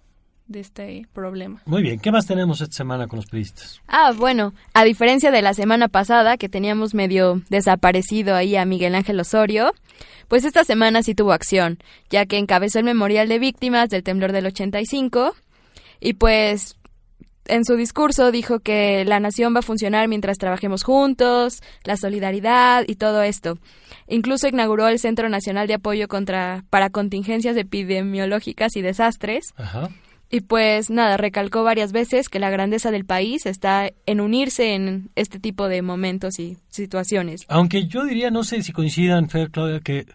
de 0.46 0.60
este 0.60 1.06
problema. 1.12 1.62
Muy 1.64 1.82
bien, 1.82 1.98
¿qué 1.98 2.12
más 2.12 2.26
tenemos 2.26 2.60
esta 2.60 2.74
semana 2.74 3.06
con 3.06 3.18
los 3.18 3.26
periodistas? 3.26 3.80
Ah, 3.88 4.12
bueno, 4.16 4.52
a 4.74 4.84
diferencia 4.84 5.30
de 5.30 5.42
la 5.42 5.54
semana 5.54 5.88
pasada 5.88 6.36
que 6.36 6.48
teníamos 6.48 6.94
medio 6.94 7.42
desaparecido 7.48 8.34
ahí 8.34 8.56
a 8.56 8.64
Miguel 8.64 8.94
Ángel 8.94 9.20
Osorio, 9.20 9.72
pues 10.28 10.44
esta 10.44 10.64
semana 10.64 11.02
sí 11.02 11.14
tuvo 11.14 11.32
acción, 11.32 11.78
ya 12.10 12.26
que 12.26 12.38
encabezó 12.38 12.78
el 12.78 12.84
memorial 12.84 13.28
de 13.28 13.38
víctimas 13.38 13.88
del 13.88 14.02
temblor 14.02 14.32
del 14.32 14.46
85 14.46 15.34
y 16.00 16.14
pues 16.14 16.76
en 17.46 17.64
su 17.64 17.76
discurso 17.76 18.30
dijo 18.30 18.60
que 18.60 19.04
la 19.04 19.20
nación 19.20 19.54
va 19.54 19.60
a 19.60 19.62
funcionar 19.62 20.08
mientras 20.08 20.38
trabajemos 20.38 20.84
juntos, 20.84 21.62
la 21.84 21.96
solidaridad 21.96 22.84
y 22.86 22.96
todo 22.96 23.22
esto. 23.22 23.58
Incluso 24.06 24.48
inauguró 24.48 24.88
el 24.88 24.98
Centro 24.98 25.28
Nacional 25.28 25.66
de 25.66 25.74
Apoyo 25.74 26.08
contra 26.08 26.64
para 26.70 26.90
contingencias 26.90 27.56
epidemiológicas 27.56 28.76
y 28.76 28.82
desastres. 28.82 29.54
Ajá. 29.56 29.90
Y 30.34 30.40
pues 30.40 30.88
nada, 30.88 31.18
recalcó 31.18 31.62
varias 31.62 31.92
veces 31.92 32.30
que 32.30 32.38
la 32.38 32.48
grandeza 32.48 32.90
del 32.90 33.04
país 33.04 33.44
está 33.44 33.90
en 34.06 34.18
unirse 34.18 34.74
en 34.74 35.10
este 35.14 35.38
tipo 35.38 35.68
de 35.68 35.82
momentos 35.82 36.38
y 36.38 36.56
situaciones. 36.70 37.42
Aunque 37.48 37.86
yo 37.86 38.06
diría, 38.06 38.30
no 38.30 38.42
sé 38.42 38.62
si 38.62 38.72
coincidan, 38.72 39.28
Fer, 39.28 39.50
Claudia, 39.50 39.80
que, 39.80 40.06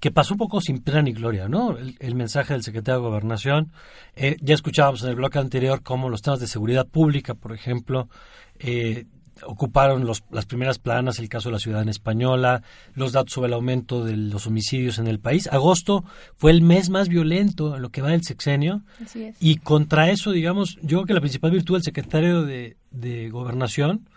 que 0.00 0.10
pasó 0.10 0.34
un 0.34 0.38
poco 0.38 0.60
sin 0.60 0.82
pena 0.82 1.00
ni 1.00 1.14
gloria, 1.14 1.48
¿no? 1.48 1.78
El, 1.78 2.14
mensaje 2.14 2.52
del 2.52 2.62
secretario 2.62 3.00
de 3.00 3.08
Gobernación. 3.08 3.72
Eh, 4.16 4.36
ya 4.42 4.54
escuchábamos 4.54 5.02
en 5.02 5.08
el 5.08 5.16
bloque 5.16 5.38
anterior 5.38 5.82
cómo 5.82 6.10
los 6.10 6.20
temas 6.20 6.40
de 6.40 6.46
seguridad 6.46 6.86
pública, 6.86 7.32
por 7.32 7.54
ejemplo, 7.54 8.10
eh, 8.58 9.06
ocuparon 9.46 10.04
los, 10.06 10.24
las 10.30 10.46
primeras 10.46 10.78
planas, 10.78 11.18
el 11.18 11.28
caso 11.28 11.48
de 11.48 11.54
la 11.54 11.58
ciudadana 11.58 11.90
española, 11.90 12.62
los 12.94 13.12
datos 13.12 13.32
sobre 13.32 13.48
el 13.48 13.54
aumento 13.54 14.04
de 14.04 14.16
los 14.16 14.46
homicidios 14.46 14.98
en 14.98 15.06
el 15.06 15.18
país. 15.18 15.48
Agosto 15.48 16.04
fue 16.36 16.50
el 16.50 16.62
mes 16.62 16.90
más 16.90 17.08
violento 17.08 17.76
en 17.76 17.82
lo 17.82 17.90
que 17.90 18.02
va 18.02 18.10
del 18.10 18.24
sexenio. 18.24 18.82
Y 19.40 19.56
contra 19.56 20.10
eso, 20.10 20.30
digamos, 20.30 20.76
yo 20.82 20.98
creo 20.98 21.06
que 21.06 21.14
la 21.14 21.20
principal 21.20 21.50
virtud 21.50 21.74
del 21.74 21.82
secretario 21.82 22.42
de, 22.42 22.76
de 22.90 23.30
Gobernación 23.30 24.08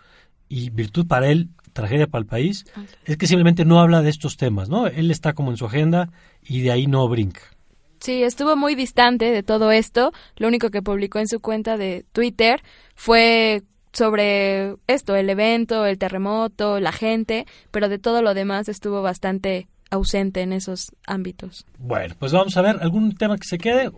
y 0.48 0.70
virtud 0.70 1.06
para 1.06 1.28
él, 1.28 1.48
tragedia 1.72 2.06
para 2.06 2.20
el 2.20 2.26
país, 2.26 2.64
es 3.04 3.16
que 3.16 3.26
simplemente 3.26 3.64
no 3.64 3.80
habla 3.80 4.02
de 4.02 4.10
estos 4.10 4.36
temas, 4.36 4.68
¿no? 4.68 4.86
Él 4.86 5.10
está 5.10 5.34
como 5.34 5.50
en 5.50 5.56
su 5.56 5.66
agenda 5.66 6.10
y 6.42 6.60
de 6.60 6.72
ahí 6.72 6.86
no 6.86 7.06
brinca. 7.08 7.42
Sí, 8.00 8.22
estuvo 8.22 8.56
muy 8.56 8.74
distante 8.74 9.30
de 9.30 9.42
todo 9.42 9.72
esto. 9.72 10.12
Lo 10.36 10.48
único 10.48 10.70
que 10.70 10.82
publicó 10.82 11.18
en 11.18 11.28
su 11.28 11.40
cuenta 11.40 11.76
de 11.76 12.04
Twitter 12.12 12.62
fue 12.94 13.62
sobre 13.98 14.76
esto, 14.86 15.16
el 15.16 15.28
evento, 15.28 15.84
el 15.84 15.98
terremoto, 15.98 16.78
la 16.78 16.92
gente, 16.92 17.46
pero 17.72 17.88
de 17.88 17.98
todo 17.98 18.22
lo 18.22 18.32
demás 18.32 18.68
estuvo 18.68 19.02
bastante 19.02 19.66
ausente 19.90 20.42
en 20.42 20.52
esos 20.52 20.92
ámbitos. 21.06 21.66
Bueno, 21.78 22.14
pues 22.18 22.32
vamos 22.32 22.56
a 22.56 22.62
ver 22.62 22.76
algún 22.80 23.16
tema 23.16 23.36
que 23.36 23.46
se 23.46 23.58
quede. 23.58 23.90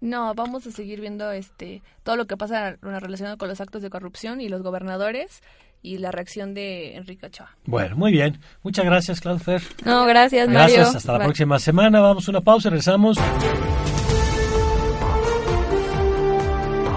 No, 0.00 0.34
vamos 0.34 0.66
a 0.66 0.70
seguir 0.70 1.00
viendo 1.00 1.30
este 1.30 1.82
todo 2.02 2.16
lo 2.16 2.26
que 2.26 2.36
pasa 2.36 2.76
relacionado 2.80 3.36
con 3.36 3.48
los 3.48 3.60
actos 3.60 3.82
de 3.82 3.90
corrupción 3.90 4.40
y 4.40 4.48
los 4.48 4.62
gobernadores 4.62 5.42
y 5.82 5.98
la 5.98 6.10
reacción 6.10 6.54
de 6.54 6.96
Enrique 6.96 7.26
Ochoa. 7.26 7.54
Bueno, 7.66 7.96
muy 7.96 8.12
bien. 8.12 8.40
Muchas 8.62 8.86
gracias, 8.86 9.20
Claudia 9.20 9.60
No, 9.84 10.06
gracias, 10.06 10.48
Mario. 10.48 10.76
Gracias, 10.76 10.96
hasta 10.96 11.12
la 11.12 11.24
próxima 11.24 11.58
semana. 11.58 12.00
Vamos 12.00 12.26
a 12.26 12.30
una 12.30 12.40
pausa, 12.40 12.70
regresamos. 12.70 13.18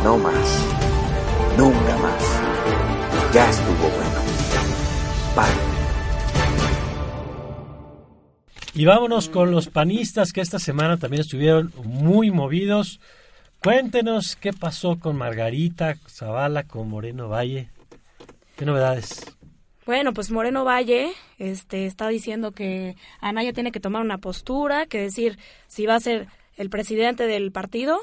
No 0.03 0.17
más. 0.17 0.65
Nunca 1.57 1.97
más. 1.97 2.26
Ya 3.33 3.49
estuvo 3.49 3.75
bueno. 3.75 4.21
Bye. 5.35 5.77
Y 8.73 8.85
vámonos 8.85 9.27
con 9.27 9.51
los 9.51 9.69
panistas 9.69 10.31
que 10.31 10.41
esta 10.41 10.59
semana 10.59 10.97
también 10.97 11.21
estuvieron 11.21 11.73
muy 11.83 12.29
movidos. 12.29 12.99
Cuéntenos 13.63 14.35
qué 14.35 14.53
pasó 14.53 14.99
con 14.99 15.17
Margarita 15.17 15.95
Zavala, 16.07 16.63
con 16.63 16.87
Moreno 16.87 17.27
Valle. 17.27 17.69
¿Qué 18.55 18.65
novedades? 18.65 19.25
Bueno, 19.87 20.13
pues 20.13 20.29
Moreno 20.29 20.63
Valle 20.63 21.11
este, 21.39 21.85
está 21.85 22.07
diciendo 22.07 22.51
que 22.51 22.95
Anaya 23.19 23.51
tiene 23.51 23.71
que 23.71 23.79
tomar 23.79 24.03
una 24.03 24.19
postura, 24.19 24.85
que 24.85 25.01
decir 25.01 25.39
si 25.67 25.85
va 25.85 25.95
a 25.95 25.99
ser 25.99 26.27
el 26.57 26.71
presidente 26.71 27.27
del 27.27 27.51
partido 27.51 27.99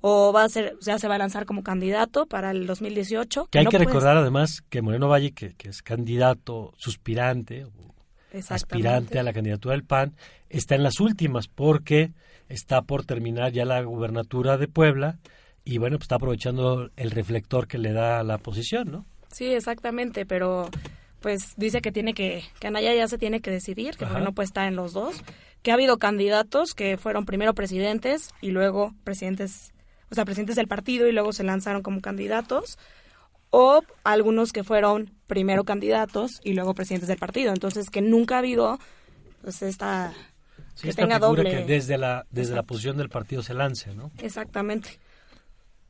o 0.00 0.32
va 0.32 0.44
a 0.44 0.48
ser, 0.48 0.74
o 0.80 0.82
sea, 0.82 0.98
se 0.98 1.06
va 1.06 1.16
a 1.16 1.18
lanzar 1.18 1.44
como 1.44 1.62
candidato 1.62 2.26
para 2.26 2.50
el 2.50 2.66
2018. 2.66 3.48
Que 3.50 3.58
hay 3.58 3.66
que 3.66 3.78
recordar 3.78 4.16
además 4.16 4.62
que 4.68 4.80
Moreno 4.80 5.08
Valle, 5.08 5.32
que, 5.32 5.54
es 5.62 5.82
candidato 5.82 6.72
suspirante, 6.78 7.66
aspirante 8.48 9.18
a 9.18 9.22
la 9.22 9.34
candidatura 9.34 9.74
del 9.74 9.84
PAN, 9.84 10.14
está 10.48 10.74
en 10.74 10.82
las 10.82 10.98
últimas 10.98 11.46
porque 11.46 12.12
está 12.48 12.82
por 12.82 13.04
terminar 13.04 13.52
ya 13.52 13.66
la 13.66 13.82
gubernatura 13.82 14.56
de 14.56 14.66
Puebla 14.66 15.18
y 15.62 15.76
bueno, 15.76 15.98
pues 15.98 16.04
está 16.04 16.16
aprovechando 16.16 16.90
el 16.96 17.10
reflector 17.10 17.68
que 17.68 17.78
le 17.78 17.92
da 17.92 18.22
la 18.24 18.38
posición, 18.38 18.90
¿no? 18.90 19.06
Sí, 19.30 19.46
exactamente, 19.46 20.24
pero 20.24 20.70
pues 21.20 21.52
dice 21.58 21.82
que 21.82 21.92
tiene 21.92 22.14
que, 22.14 22.42
que 22.58 22.66
Anaya 22.66 22.94
ya 22.94 23.06
se 23.06 23.18
tiene 23.18 23.40
que 23.40 23.50
decidir, 23.50 23.96
que 23.96 24.06
no 24.06 24.32
puede 24.32 24.46
estar 24.46 24.66
en 24.66 24.74
los 24.74 24.94
dos 24.94 25.22
que 25.62 25.70
ha 25.70 25.74
habido 25.74 25.98
candidatos 25.98 26.74
que 26.74 26.96
fueron 26.96 27.26
primero 27.26 27.54
presidentes 27.54 28.30
y 28.40 28.50
luego 28.50 28.94
presidentes, 29.04 29.72
o 30.10 30.14
sea, 30.14 30.24
presidentes 30.24 30.56
del 30.56 30.68
partido 30.68 31.06
y 31.06 31.12
luego 31.12 31.32
se 31.32 31.44
lanzaron 31.44 31.82
como 31.82 32.00
candidatos, 32.00 32.78
o 33.50 33.82
algunos 34.04 34.52
que 34.52 34.64
fueron 34.64 35.12
primero 35.26 35.64
candidatos 35.64 36.40
y 36.44 36.54
luego 36.54 36.74
presidentes 36.74 37.08
del 37.08 37.18
partido. 37.18 37.52
Entonces, 37.52 37.90
que 37.90 38.00
nunca 38.00 38.36
ha 38.36 38.38
habido 38.38 38.78
pues 39.42 39.62
esta 39.62 40.12
que 40.80 40.92
tenga 40.92 41.18
doble 41.18 41.50
que 41.50 41.64
desde 41.64 41.98
la 41.98 42.26
desde 42.30 42.54
la 42.54 42.62
posición 42.62 42.96
del 42.96 43.08
partido 43.08 43.42
se 43.42 43.54
lance, 43.54 43.94
¿no? 43.94 44.10
Exactamente. 44.18 44.98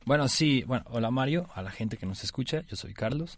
Bueno, 0.05 0.27
sí, 0.27 0.63
bueno, 0.65 0.83
hola 0.89 1.11
Mario, 1.11 1.47
a 1.53 1.61
la 1.61 1.69
gente 1.69 1.97
que 1.97 2.05
nos 2.05 2.23
escucha, 2.23 2.61
yo 2.67 2.75
soy 2.75 2.93
Carlos. 2.93 3.37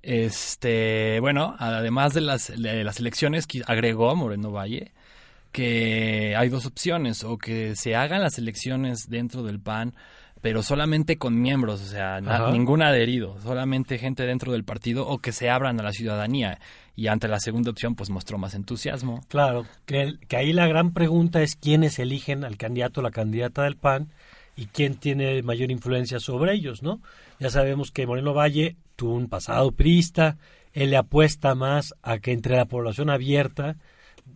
Este, 0.00 1.18
bueno, 1.20 1.54
además 1.58 2.14
de 2.14 2.20
las, 2.22 2.48
de 2.48 2.84
las 2.84 2.98
elecciones 2.98 3.46
que 3.46 3.62
agregó 3.66 4.14
Moreno 4.14 4.50
Valle, 4.50 4.92
que 5.52 6.34
hay 6.36 6.48
dos 6.48 6.66
opciones, 6.66 7.24
o 7.24 7.38
que 7.38 7.74
se 7.76 7.94
hagan 7.96 8.22
las 8.22 8.38
elecciones 8.38 9.08
dentro 9.08 9.42
del 9.42 9.60
PAN, 9.60 9.94
pero 10.40 10.62
solamente 10.62 11.18
con 11.18 11.40
miembros, 11.40 11.80
o 11.82 11.86
sea, 11.86 12.20
ningún 12.52 12.82
adherido, 12.82 13.40
solamente 13.40 13.98
gente 13.98 14.24
dentro 14.24 14.52
del 14.52 14.64
partido, 14.64 15.06
o 15.08 15.18
que 15.18 15.32
se 15.32 15.50
abran 15.50 15.80
a 15.80 15.82
la 15.82 15.92
ciudadanía. 15.92 16.58
Y 16.94 17.08
ante 17.08 17.28
la 17.28 17.40
segunda 17.40 17.70
opción, 17.70 17.94
pues 17.94 18.10
mostró 18.10 18.38
más 18.38 18.54
entusiasmo. 18.54 19.20
Claro, 19.28 19.66
que, 19.86 20.14
que 20.26 20.36
ahí 20.36 20.52
la 20.52 20.66
gran 20.66 20.92
pregunta 20.92 21.42
es 21.42 21.56
quiénes 21.56 21.98
eligen 21.98 22.44
al 22.44 22.56
candidato 22.56 23.00
o 23.00 23.04
la 23.04 23.10
candidata 23.10 23.62
del 23.62 23.76
PAN 23.76 24.08
y 24.56 24.66
quién 24.66 24.96
tiene 24.96 25.42
mayor 25.42 25.70
influencia 25.70 26.18
sobre 26.18 26.52
ellos, 26.52 26.82
¿no? 26.82 27.00
Ya 27.38 27.50
sabemos 27.50 27.92
que 27.92 28.06
Moreno 28.06 28.34
Valle 28.34 28.76
tuvo 28.96 29.14
un 29.14 29.28
pasado 29.28 29.70
priista, 29.70 30.36
él 30.72 30.90
le 30.90 30.96
apuesta 30.96 31.54
más 31.54 31.94
a 32.02 32.18
que 32.18 32.32
entre 32.32 32.56
la 32.56 32.64
población 32.64 33.10
abierta 33.10 33.76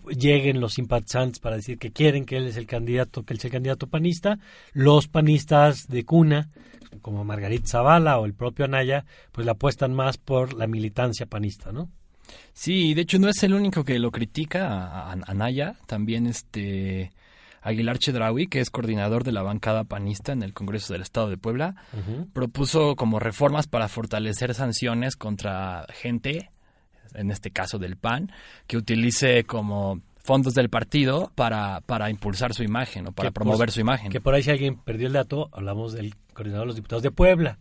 lleguen 0.08 0.60
los 0.60 0.74
simpatizantes 0.74 1.38
para 1.40 1.56
decir 1.56 1.78
que 1.78 1.92
quieren 1.92 2.24
que 2.24 2.36
él 2.36 2.46
es 2.46 2.56
el 2.56 2.66
candidato, 2.66 3.24
que 3.24 3.34
él 3.34 3.38
es 3.38 3.44
el 3.44 3.50
candidato 3.50 3.86
panista, 3.86 4.38
los 4.72 5.08
panistas 5.08 5.86
de 5.88 6.04
cuna, 6.04 6.50
como 7.00 7.24
Margarita 7.24 7.68
Zavala 7.68 8.18
o 8.18 8.26
el 8.26 8.34
propio 8.34 8.64
Anaya, 8.64 9.04
pues 9.32 9.44
le 9.44 9.52
apuestan 9.52 9.94
más 9.94 10.18
por 10.18 10.54
la 10.54 10.66
militancia 10.66 11.26
panista, 11.26 11.72
¿no? 11.72 11.88
Sí, 12.52 12.94
de 12.94 13.02
hecho 13.02 13.18
no 13.18 13.28
es 13.28 13.42
el 13.42 13.54
único 13.54 13.84
que 13.84 13.98
lo 13.98 14.10
critica 14.10 14.68
a, 14.68 15.12
Anaya, 15.12 15.76
también 15.86 16.26
este 16.26 17.12
Aguilar 17.62 17.98
Chedraui, 17.98 18.48
que 18.48 18.60
es 18.60 18.70
coordinador 18.70 19.24
de 19.24 19.32
la 19.32 19.42
bancada 19.42 19.84
panista 19.84 20.32
en 20.32 20.42
el 20.42 20.52
Congreso 20.52 20.92
del 20.92 21.02
Estado 21.02 21.28
de 21.28 21.36
Puebla, 21.36 21.76
propuso 22.32 22.96
como 22.96 23.20
reformas 23.20 23.66
para 23.68 23.88
fortalecer 23.88 24.54
sanciones 24.54 25.16
contra 25.16 25.86
gente 25.90 26.50
en 27.14 27.30
este 27.30 27.50
caso 27.50 27.78
del 27.78 27.96
PAN, 27.96 28.32
que 28.66 28.76
utilice 28.76 29.44
como 29.44 30.00
fondos 30.22 30.54
del 30.54 30.68
partido 30.68 31.32
para, 31.34 31.80
para 31.80 32.10
impulsar 32.10 32.54
su 32.54 32.62
imagen 32.62 33.08
o 33.08 33.12
para 33.12 33.30
promover 33.30 33.70
su 33.70 33.80
imagen. 33.80 34.10
Que 34.10 34.20
por 34.20 34.34
ahí 34.34 34.42
si 34.42 34.50
alguien 34.50 34.76
perdió 34.76 35.08
el 35.08 35.12
dato, 35.12 35.48
hablamos 35.52 35.92
del 35.92 36.14
coordinador 36.32 36.64
de 36.64 36.68
los 36.68 36.76
diputados 36.76 37.02
de 37.02 37.10
Puebla, 37.10 37.58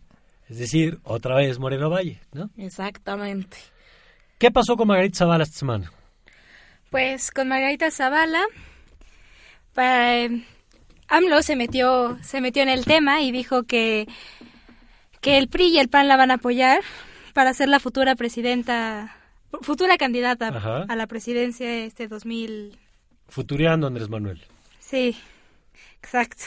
es 0.48 0.58
decir, 0.58 1.00
otra 1.02 1.36
vez 1.36 1.58
Moreno 1.58 1.90
Valle, 1.90 2.20
¿no? 2.32 2.50
Exactamente. 2.56 3.56
¿Qué 4.38 4.50
pasó 4.50 4.76
con 4.76 4.88
Margarita 4.88 5.18
Zavala 5.18 5.44
esta 5.44 5.58
semana? 5.58 5.92
Pues 6.90 7.30
con 7.30 7.48
Margarita 7.48 7.90
Zavala, 7.90 8.42
AMLO 11.08 11.42
se 11.42 11.56
metió, 11.56 12.18
se 12.22 12.40
metió 12.40 12.62
en 12.62 12.68
el 12.68 12.84
tema 12.84 13.22
y 13.22 13.32
dijo 13.32 13.64
que, 13.64 14.06
que 15.20 15.38
el 15.38 15.48
PRI 15.48 15.68
y 15.68 15.78
el 15.78 15.88
PAN 15.88 16.08
la 16.08 16.16
van 16.16 16.30
a 16.30 16.34
apoyar 16.34 16.80
para 17.32 17.54
ser 17.54 17.68
la 17.68 17.80
futura 17.80 18.14
presidenta 18.14 19.16
futura 19.60 19.96
candidata 19.98 20.48
a 20.88 20.96
la 20.96 21.06
presidencia 21.06 21.84
este 21.84 22.08
2000. 22.08 22.78
Futuriando 23.28 23.86
Andrés 23.86 24.08
Manuel. 24.08 24.40
Sí. 24.78 25.16
Exacto. 26.02 26.44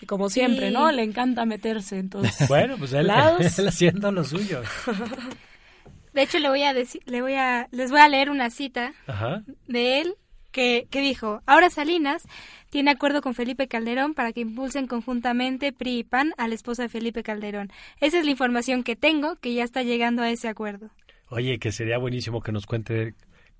Y 0.00 0.06
como 0.06 0.30
siempre, 0.30 0.68
Sí. 0.68 0.74
¿no? 0.74 0.90
Le 0.92 1.02
encanta 1.02 1.44
meterse 1.44 1.98
en 1.98 2.08
todos 2.08 2.26
Bueno, 2.48 2.76
pues 2.78 2.92
él, 2.94 3.08
lados. 3.08 3.58
él 3.58 3.68
haciendo 3.68 4.10
lo 4.12 4.24
suyo. 4.24 4.62
De 6.12 6.22
hecho, 6.22 6.38
le 6.38 6.48
voy 6.48 6.62
a 6.64 6.72
decir, 6.72 7.02
le 7.06 7.22
voy 7.22 7.34
a, 7.34 7.68
les 7.70 7.90
voy 7.90 8.00
a 8.00 8.08
leer 8.08 8.30
una 8.30 8.50
cita 8.50 8.92
Ajá. 9.06 9.42
de 9.68 10.00
él 10.00 10.14
que, 10.50 10.88
que 10.90 11.00
dijo, 11.00 11.40
ahora 11.46 11.70
Salinas 11.70 12.24
tiene 12.70 12.90
acuerdo 12.90 13.20
con 13.22 13.34
Felipe 13.34 13.68
Calderón 13.68 14.14
para 14.14 14.32
que 14.32 14.40
impulsen 14.40 14.88
conjuntamente 14.88 15.72
PRI 15.72 15.98
y 16.00 16.04
PAN 16.04 16.32
a 16.36 16.48
la 16.48 16.54
esposa 16.56 16.82
de 16.82 16.88
Felipe 16.88 17.22
Calderón. 17.22 17.70
Esa 18.00 18.18
es 18.18 18.24
la 18.24 18.32
información 18.32 18.82
que 18.82 18.96
tengo, 18.96 19.36
que 19.36 19.54
ya 19.54 19.62
está 19.62 19.82
llegando 19.84 20.22
a 20.22 20.30
ese 20.30 20.48
acuerdo. 20.48 20.90
Oye, 21.30 21.58
que 21.58 21.72
sería 21.72 21.98
buenísimo 21.98 22.40
que 22.42 22.52
nos 22.52 22.66
cuente 22.66 23.14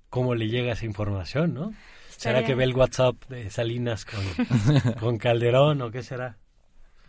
cómo 0.09 0.35
le 0.35 0.47
llega 0.47 0.73
esa 0.73 0.85
información, 0.85 1.53
¿no? 1.53 1.73
¿Será 2.09 2.39
Estaría- 2.39 2.45
que 2.45 2.55
ve 2.55 2.63
el 2.65 2.75
WhatsApp 2.75 3.15
de 3.29 3.49
Salinas 3.49 4.05
con, 4.05 4.19
con 4.99 5.17
Calderón 5.17 5.81
o 5.81 5.89
qué 5.91 6.03
será? 6.03 6.37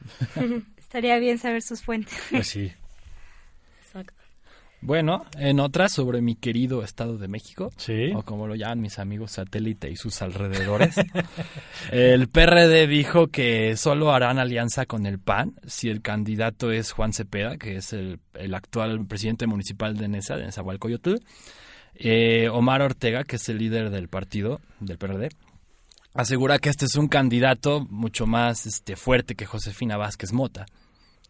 Estaría 0.76 1.18
bien 1.18 1.38
saber 1.38 1.62
sus 1.62 1.82
fuentes. 1.82 2.18
Pues 2.30 2.46
sí. 2.48 2.72
Bueno, 4.84 5.24
en 5.38 5.60
otra 5.60 5.88
sobre 5.88 6.20
mi 6.20 6.34
querido 6.34 6.82
Estado 6.82 7.16
de 7.16 7.28
México, 7.28 7.70
Sí. 7.76 8.12
o 8.16 8.22
como 8.24 8.48
lo 8.48 8.56
llaman 8.56 8.80
mis 8.80 8.98
amigos 8.98 9.30
satélite 9.32 9.88
y 9.88 9.94
sus 9.96 10.20
alrededores, 10.22 10.96
el 11.92 12.28
PRD 12.28 12.88
dijo 12.88 13.28
que 13.28 13.76
solo 13.76 14.12
harán 14.12 14.40
alianza 14.40 14.84
con 14.86 15.06
el 15.06 15.20
PAN 15.20 15.54
si 15.66 15.88
el 15.88 16.02
candidato 16.02 16.72
es 16.72 16.90
Juan 16.90 17.12
Cepeda, 17.12 17.58
que 17.58 17.76
es 17.76 17.92
el, 17.92 18.18
el 18.34 18.54
actual 18.54 19.06
presidente 19.06 19.46
municipal 19.46 19.96
de 19.96 20.08
Nesa, 20.08 20.36
de 20.36 20.46
Nezahualcóyotl, 20.46 21.14
eh, 21.94 22.48
Omar 22.48 22.82
Ortega, 22.82 23.22
que 23.22 23.36
es 23.36 23.48
el 23.48 23.58
líder 23.58 23.90
del 23.90 24.08
partido, 24.08 24.60
del 24.80 24.98
PRD, 24.98 25.28
asegura 26.14 26.58
que 26.58 26.70
este 26.70 26.86
es 26.86 26.96
un 26.96 27.06
candidato 27.06 27.86
mucho 27.88 28.26
más 28.26 28.66
este, 28.66 28.96
fuerte 28.96 29.36
que 29.36 29.46
Josefina 29.46 29.96
Vázquez 29.96 30.32
Mota. 30.32 30.66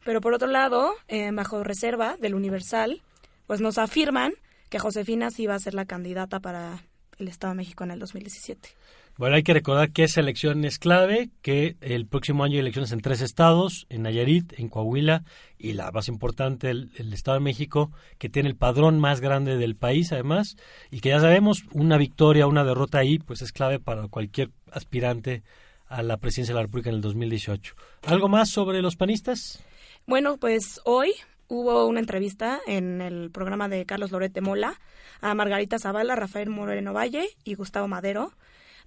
Pero 0.05 0.23
por 0.23 0.33
otro 0.33 0.49
lado, 0.49 0.95
eh, 1.09 1.31
bajo 1.33 1.63
reserva 1.63 2.17
del 2.19 2.35
Universal, 2.35 3.03
pues 3.47 3.61
nos 3.61 3.79
afirman 3.79 4.33
que 4.69 4.79
Josefina 4.79 5.31
sí 5.31 5.47
va 5.47 5.55
a 5.55 5.59
ser 5.59 5.75
la 5.75 5.85
candidata 5.85 6.41
para 6.41 6.83
el 7.19 7.29
Estado 7.29 7.53
de 7.53 7.59
México 7.59 7.85
en 7.85 7.91
el 7.91 7.99
2017. 7.99 8.71
Bueno, 9.19 9.37
hay 9.37 9.43
que 9.43 9.53
recordar 9.53 9.93
que 9.93 10.05
esa 10.05 10.21
elección 10.21 10.65
es 10.65 10.79
clave, 10.79 11.29
que 11.43 11.77
el 11.83 12.07
próximo 12.07 12.45
año 12.45 12.55
hay 12.55 12.61
elecciones 12.61 12.93
en 12.93 13.01
tres 13.01 13.21
estados, 13.21 13.87
en 13.91 14.03
Nayarit, 14.03 14.59
en 14.59 14.69
Coahuila 14.69 15.23
y 15.59 15.75
la 15.75 15.93
más 15.93 16.09
importante, 16.09 16.71
el, 16.71 16.91
el 16.97 17.13
Estado 17.13 17.37
de 17.37 17.45
México, 17.45 17.93
que 18.19 18.31
tiene 18.31 18.49
el 18.49 18.57
padrón 18.57 18.99
más 18.99 19.21
grande 19.21 19.59
del 19.59 19.77
país 19.77 20.13
además, 20.13 20.57
y 20.91 21.01
que 21.01 21.11
ya 21.11 21.21
sabemos, 21.21 21.65
una 21.73 21.99
victoria, 21.99 22.47
una 22.47 22.65
derrota 22.65 22.99
ahí, 22.99 23.19
pues 23.19 23.43
es 23.43 23.53
clave 23.53 23.79
para 23.79 24.09
cualquier 24.09 24.51
aspirante 24.71 25.43
a 25.87 26.03
la 26.03 26.17
presidencia 26.17 26.55
de 26.55 26.61
la 26.61 26.63
República 26.63 26.89
en 26.89 26.97
el 26.97 27.03
2018. 27.03 27.75
¿Algo 28.07 28.29
más 28.29 28.49
sobre 28.49 28.81
los 28.81 28.97
panistas? 28.97 29.63
Bueno, 30.07 30.39
pues 30.39 30.81
hoy 30.85 31.13
hubo 31.53 31.87
una 31.87 32.01
entrevista 32.01 32.61
en 32.67 33.01
el 33.01 33.31
programa 33.31 33.69
de 33.69 33.85
Carlos 33.85 34.11
Lorete 34.11 34.41
Mola 34.41 34.81
a 35.21 35.35
Margarita 35.35 35.79
Zavala, 35.79 36.17
Rafael 36.17 36.49
Moreno 36.49 36.93
Valle 36.93 37.29
y 37.45 37.55
Gustavo 37.55 37.89
Madero, 37.89 38.33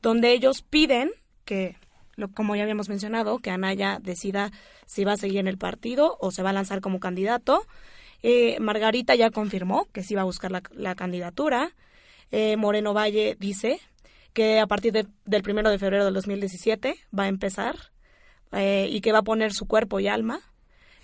donde 0.01 0.31
ellos 0.34 0.63
piden 0.63 1.12
que, 1.45 1.77
lo, 2.15 2.29
como 2.31 2.55
ya 2.55 2.63
habíamos 2.63 2.89
mencionado, 2.89 3.38
que 3.39 3.51
Anaya 3.51 4.00
decida 4.01 4.51
si 4.88 5.03
va 5.03 5.13
a 5.13 5.17
seguir 5.17 5.38
en 5.39 5.48
el 5.48 5.57
partido 5.57 6.17
o 6.19 6.31
se 6.31 6.41
va 6.43 6.50
a 6.50 6.53
lanzar 6.53 6.81
como 6.81 7.00
candidato. 7.00 7.65
Eh, 8.24 8.57
Margarita 8.60 9.13
ya 9.15 9.29
confirmó 9.29 9.86
que 9.93 10.01
sí 10.03 10.15
va 10.15 10.22
a 10.22 10.25
buscar 10.25 10.51
la, 10.51 10.63
la 10.72 10.95
candidatura. 10.95 11.72
Eh, 12.31 12.57
Moreno 12.57 12.93
Valle 12.95 13.38
dice 13.39 13.79
que 14.34 14.60
a 14.60 14.65
partir 14.67 14.91
de- 14.91 15.07
del 15.25 15.43
primero 15.43 15.69
de 15.69 15.77
febrero 15.77 16.03
del 16.05 16.13
2017 16.15 16.95
va 17.17 17.24
a 17.24 17.27
empezar 17.27 17.75
eh, 18.51 18.88
y 18.89 19.01
que 19.01 19.12
va 19.12 19.19
a 19.19 19.24
poner 19.24 19.53
su 19.53 19.67
cuerpo 19.67 20.00
y 20.00 20.07
alma 20.07 20.39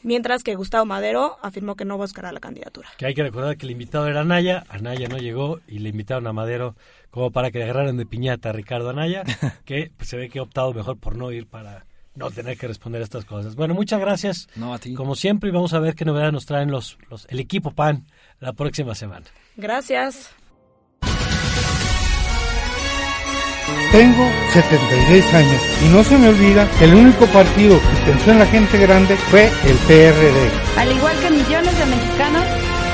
mientras 0.03 0.43
que 0.43 0.55
Gustavo 0.55 0.85
Madero 0.85 1.37
afirmó 1.41 1.75
que 1.75 1.85
no 1.85 1.97
buscará 1.97 2.31
la 2.31 2.39
candidatura. 2.39 2.89
Que 2.97 3.05
hay 3.05 3.13
que 3.13 3.23
recordar 3.23 3.57
que 3.57 3.65
el 3.65 3.71
invitado 3.71 4.07
era 4.07 4.21
Anaya, 4.21 4.63
Anaya 4.69 5.07
no 5.07 5.17
llegó 5.17 5.59
y 5.67 5.79
le 5.79 5.89
invitaron 5.89 6.27
a 6.27 6.33
Madero 6.33 6.75
como 7.09 7.31
para 7.31 7.51
que 7.51 7.59
le 7.59 7.65
agarraran 7.65 7.97
de 7.97 8.05
piñata 8.05 8.49
a 8.49 8.53
Ricardo 8.53 8.89
Anaya, 8.89 9.23
que 9.65 9.91
pues, 9.95 10.09
se 10.09 10.17
ve 10.17 10.29
que 10.29 10.39
ha 10.39 10.43
optado 10.43 10.73
mejor 10.73 10.97
por 10.97 11.15
no 11.15 11.31
ir 11.31 11.47
para 11.47 11.85
no 12.15 12.29
tener 12.31 12.57
que 12.57 12.67
responder 12.67 13.01
a 13.01 13.05
estas 13.05 13.25
cosas. 13.25 13.55
Bueno, 13.55 13.73
muchas 13.73 13.99
gracias. 13.99 14.47
No, 14.55 14.73
a 14.73 14.79
ti. 14.79 14.93
Como 14.93 15.15
siempre, 15.15 15.49
y 15.49 15.53
vamos 15.53 15.73
a 15.73 15.79
ver 15.79 15.95
qué 15.95 16.05
novedades 16.05 16.33
nos 16.33 16.45
traen 16.45 16.71
los, 16.71 16.97
los 17.09 17.25
el 17.29 17.39
equipo 17.39 17.71
PAN 17.71 18.05
la 18.39 18.53
próxima 18.53 18.95
semana. 18.95 19.25
Gracias. 19.55 20.31
Tengo 23.91 24.25
76 24.53 25.33
años 25.33 25.61
y 25.85 25.89
no 25.89 26.01
se 26.05 26.17
me 26.17 26.29
olvida 26.29 26.65
que 26.79 26.85
el 26.85 26.95
único 26.95 27.25
partido 27.25 27.77
que 27.77 28.11
pensó 28.11 28.31
en 28.31 28.39
la 28.39 28.45
gente 28.45 28.77
grande 28.77 29.17
fue 29.17 29.47
el 29.47 29.77
PRD. 29.85 30.49
Al 30.77 30.95
igual 30.95 31.19
que 31.19 31.29
millones 31.29 31.77
de 31.77 31.85
mexicanos, 31.87 32.45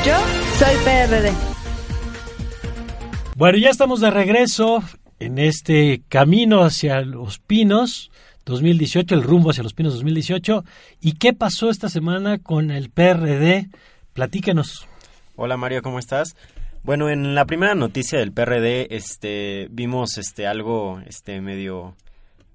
yo 0.03 0.15
soy 0.57 0.75
PRD. 0.83 1.31
Bueno, 3.35 3.59
ya 3.59 3.69
estamos 3.69 3.99
de 3.99 4.09
regreso 4.09 4.83
en 5.19 5.37
este 5.37 6.01
camino 6.09 6.63
hacia 6.63 7.01
los 7.01 7.37
pinos 7.37 8.09
2018, 8.45 9.13
el 9.13 9.21
rumbo 9.21 9.51
hacia 9.51 9.61
los 9.61 9.75
pinos 9.75 9.93
2018. 9.93 10.65
¿Y 10.99 11.11
qué 11.13 11.31
pasó 11.33 11.69
esta 11.69 11.89
semana 11.89 12.39
con 12.39 12.71
el 12.71 12.89
PRD? 12.89 13.69
Platíquenos. 14.13 14.87
Hola 15.35 15.57
Mario, 15.57 15.83
¿cómo 15.83 15.99
estás? 15.99 16.35
Bueno, 16.87 17.09
en 17.09 17.35
la 17.35 17.43
primera 17.45 17.75
noticia 17.75 18.17
del 18.17 18.31
PRD, 18.31 18.95
este, 18.95 19.67
vimos 19.71 20.17
este 20.17 20.47
algo, 20.47 21.01
este, 21.05 21.41
medio 21.41 21.95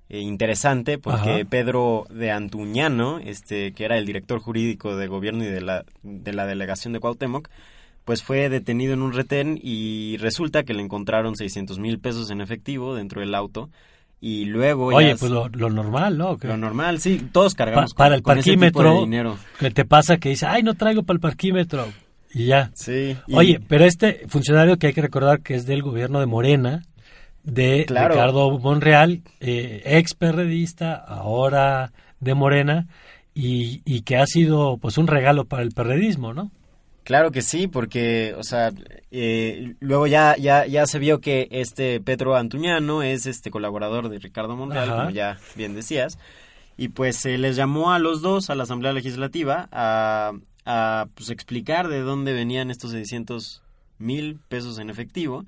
eh, 0.09 0.21
interesante, 0.21 0.97
porque 0.97 1.31
Ajá. 1.43 1.45
Pedro 1.49 2.07
de 2.09 2.31
Antuñano, 2.31 3.19
este, 3.19 3.73
que 3.73 3.85
era 3.85 3.99
el 3.99 4.07
director 4.07 4.41
jurídico 4.41 4.97
de 4.97 5.07
gobierno 5.07 5.45
y 5.45 5.49
de 5.49 5.61
la, 5.61 5.85
de 6.03 6.33
la 6.33 6.47
delegación 6.47 6.95
de 6.95 7.01
Cuauhtémoc, 7.01 7.49
pues 8.07 8.23
fue 8.23 8.49
detenido 8.49 8.95
en 8.95 9.03
un 9.03 9.13
retén 9.13 9.61
y 9.63 10.17
resulta 10.17 10.63
que 10.65 10.73
le 10.73 10.83
encontraron 10.83 11.37
600 11.37 11.79
mil 11.79 11.99
pesos 11.99 12.31
en 12.31 12.41
efectivo 12.41 12.95
dentro 12.97 13.21
del 13.21 13.35
auto 13.35 13.69
y 14.19 14.47
luego 14.47 14.87
Oye, 14.87 15.15
pues 15.17 15.31
lo, 15.31 15.49
lo 15.51 15.69
normal, 15.69 16.17
¿no? 16.17 16.39
Que- 16.39 16.49
lo 16.49 16.57
normal, 16.57 17.01
sí, 17.01 17.21
todos 17.33 17.55
Pa- 17.55 17.59
cargamos 17.67 17.93
para 17.95 18.09
con- 18.11 18.15
el 18.17 18.23
con 18.23 18.39
ese 18.39 18.51
tipo 18.53 18.61
de 18.65 18.73
parquímetro, 18.73 19.01
dinero. 19.05 19.39
que 19.59 19.71
te 19.71 19.85
pasa 19.85 20.17
que 20.17 20.31
dice, 20.31 20.47
ay, 20.47 20.63
no 20.63 20.73
traigo 20.75 21.03
para 21.03 21.17
el 21.17 21.21
parquímetro. 21.21 21.87
Y 22.35 22.47
ya. 22.47 22.71
Sí. 22.75 23.17
y- 23.27 23.35
Oye, 23.35 23.61
pero 23.69 23.85
este 23.85 24.23
funcionario 24.29 24.79
que 24.79 24.89
hay 24.89 24.93
que 24.93 25.03
recordar 25.03 25.41
que 25.43 25.55
es 25.55 25.67
del 25.67 25.83
gobierno 25.83 26.21
de 26.21 26.27
Morena, 26.27 26.83
de 27.43 27.85
Claro. 27.87 28.15
Ricardo 28.15 28.59
Monreal, 28.59 29.23
eh, 29.41 29.83
ex 29.85 30.15
perredista, 30.15 30.95
ahora 30.95 31.93
de 32.21 32.35
Morena, 32.35 32.87
y, 33.35 33.83
y 33.85 34.03
que 34.03 34.17
ha 34.17 34.27
sido 34.27 34.77
pues 34.79 34.97
un 34.99 35.07
regalo 35.09 35.45
para 35.47 35.63
el 35.63 35.73
perredismo, 35.73 36.33
¿no? 36.35 36.51
Claro 37.05 37.33
que 37.33 37.43
sí, 37.43 37.67
porque, 37.67 38.33
o 38.39 38.45
sea, 38.45 38.71
eh, 39.11 39.75
luego 39.81 40.07
ya, 40.07 40.37
ya, 40.37 40.67
ya 40.67 40.87
se 40.87 41.01
vio 41.01 41.21
que 41.21 41.49
este 41.51 42.01
Pedro 42.01 42.37
Antuñano 42.37 43.03
es 43.03 43.27
este 43.27 43.51
colaborador 43.51 44.09
de 44.09 44.21
Ricardo 44.21 44.55
Monreal, 44.55 44.89
Ajá. 44.89 44.99
como 44.99 45.11
ya 45.11 45.37
bien 45.57 45.75
decías, 45.75 46.17
y 46.77 46.89
pues 46.91 47.17
se 47.17 47.39
les 47.39 47.57
llamó 47.57 47.93
a 47.93 47.99
los 47.99 48.23
dos 48.23 48.51
a 48.51 48.55
la 48.55 48.63
Asamblea 48.63 48.93
Legislativa 48.93 49.69
a, 49.73 50.31
a 50.65 51.07
pues, 51.15 51.31
explicar 51.31 51.89
de 51.89 52.01
dónde 52.01 52.33
venían 52.33 52.71
estos 52.71 52.91
600 52.93 53.63
mil 53.99 54.39
pesos 54.49 54.79
en 54.79 54.91
efectivo, 54.91 55.45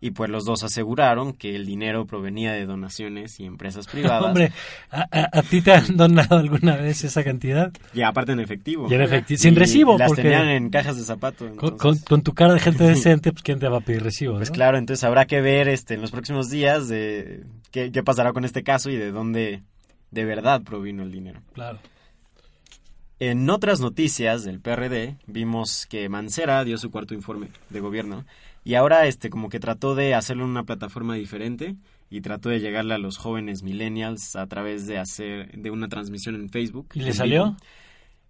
y 0.00 0.12
pues 0.12 0.30
los 0.30 0.44
dos 0.44 0.62
aseguraron 0.62 1.32
que 1.32 1.56
el 1.56 1.66
dinero 1.66 2.06
provenía 2.06 2.52
de 2.52 2.66
donaciones 2.66 3.40
y 3.40 3.44
empresas 3.46 3.86
privadas. 3.92 4.26
Hombre, 4.26 4.52
¿a, 4.90 5.00
a- 5.10 5.38
a 5.38 5.42
ti 5.42 5.60
te 5.60 5.72
han 5.72 5.96
donado 5.96 6.36
alguna 6.36 6.76
vez 6.76 7.02
esa 7.02 7.24
cantidad? 7.24 7.72
Y 7.92 8.02
aparte 8.02 8.30
en 8.32 8.38
efectivo. 8.40 8.86
Y 8.88 8.94
en 8.94 9.00
efectivo, 9.02 9.38
sin 9.38 9.56
recibo, 9.56 9.98
las 9.98 10.08
porque- 10.08 10.22
tenían 10.22 10.48
en 10.48 10.70
cajas 10.70 10.96
de 10.98 11.02
zapato. 11.02 11.54
Con, 11.56 11.76
con- 11.78 11.98
con 11.98 12.22
tu 12.22 12.32
cara 12.32 12.54
de 12.54 12.60
gente 12.60 12.84
decente, 12.86 13.32
pues 13.32 13.42
¿quién 13.42 13.58
te 13.58 13.68
va 13.68 13.78
a 13.78 13.80
pedir 13.80 14.02
recibo? 14.04 14.36
Pues 14.36 14.50
no? 14.50 14.54
claro, 14.54 14.78
entonces 14.78 15.02
habrá 15.02 15.26
que 15.26 15.40
ver 15.40 15.66
este 15.68 15.94
en 15.94 16.00
los 16.00 16.12
próximos 16.12 16.48
días 16.48 16.86
de 16.88 17.42
qué, 17.72 17.90
qué 17.90 18.02
pasará 18.04 18.32
con 18.32 18.44
este 18.44 18.62
caso 18.62 18.90
y 18.90 18.96
de 18.96 19.10
dónde 19.10 19.62
de 20.12 20.24
verdad 20.24 20.62
provino 20.62 21.02
el 21.02 21.10
dinero. 21.10 21.40
Claro. 21.54 21.80
En 23.20 23.50
otras 23.50 23.80
noticias 23.80 24.44
del 24.44 24.60
PRD 24.60 25.16
vimos 25.26 25.86
que 25.86 26.08
Mancera 26.08 26.62
dio 26.64 26.78
su 26.78 26.90
cuarto 26.90 27.14
informe 27.14 27.48
de 27.68 27.80
gobierno 27.80 28.24
y 28.64 28.74
ahora 28.74 29.06
este 29.06 29.28
como 29.28 29.48
que 29.48 29.58
trató 29.58 29.94
de 29.96 30.14
hacerlo 30.14 30.44
en 30.44 30.50
una 30.50 30.62
plataforma 30.64 31.16
diferente 31.16 31.74
y 32.10 32.20
trató 32.20 32.48
de 32.48 32.60
llegarle 32.60 32.94
a 32.94 32.98
los 32.98 33.16
jóvenes 33.18 33.62
millennials 33.62 34.36
a 34.36 34.46
través 34.46 34.86
de 34.86 34.98
hacer 34.98 35.50
de 35.52 35.70
una 35.70 35.88
transmisión 35.88 36.36
en 36.36 36.48
Facebook. 36.48 36.88
¿Y 36.94 37.00
le 37.00 37.12
salió? 37.12 37.56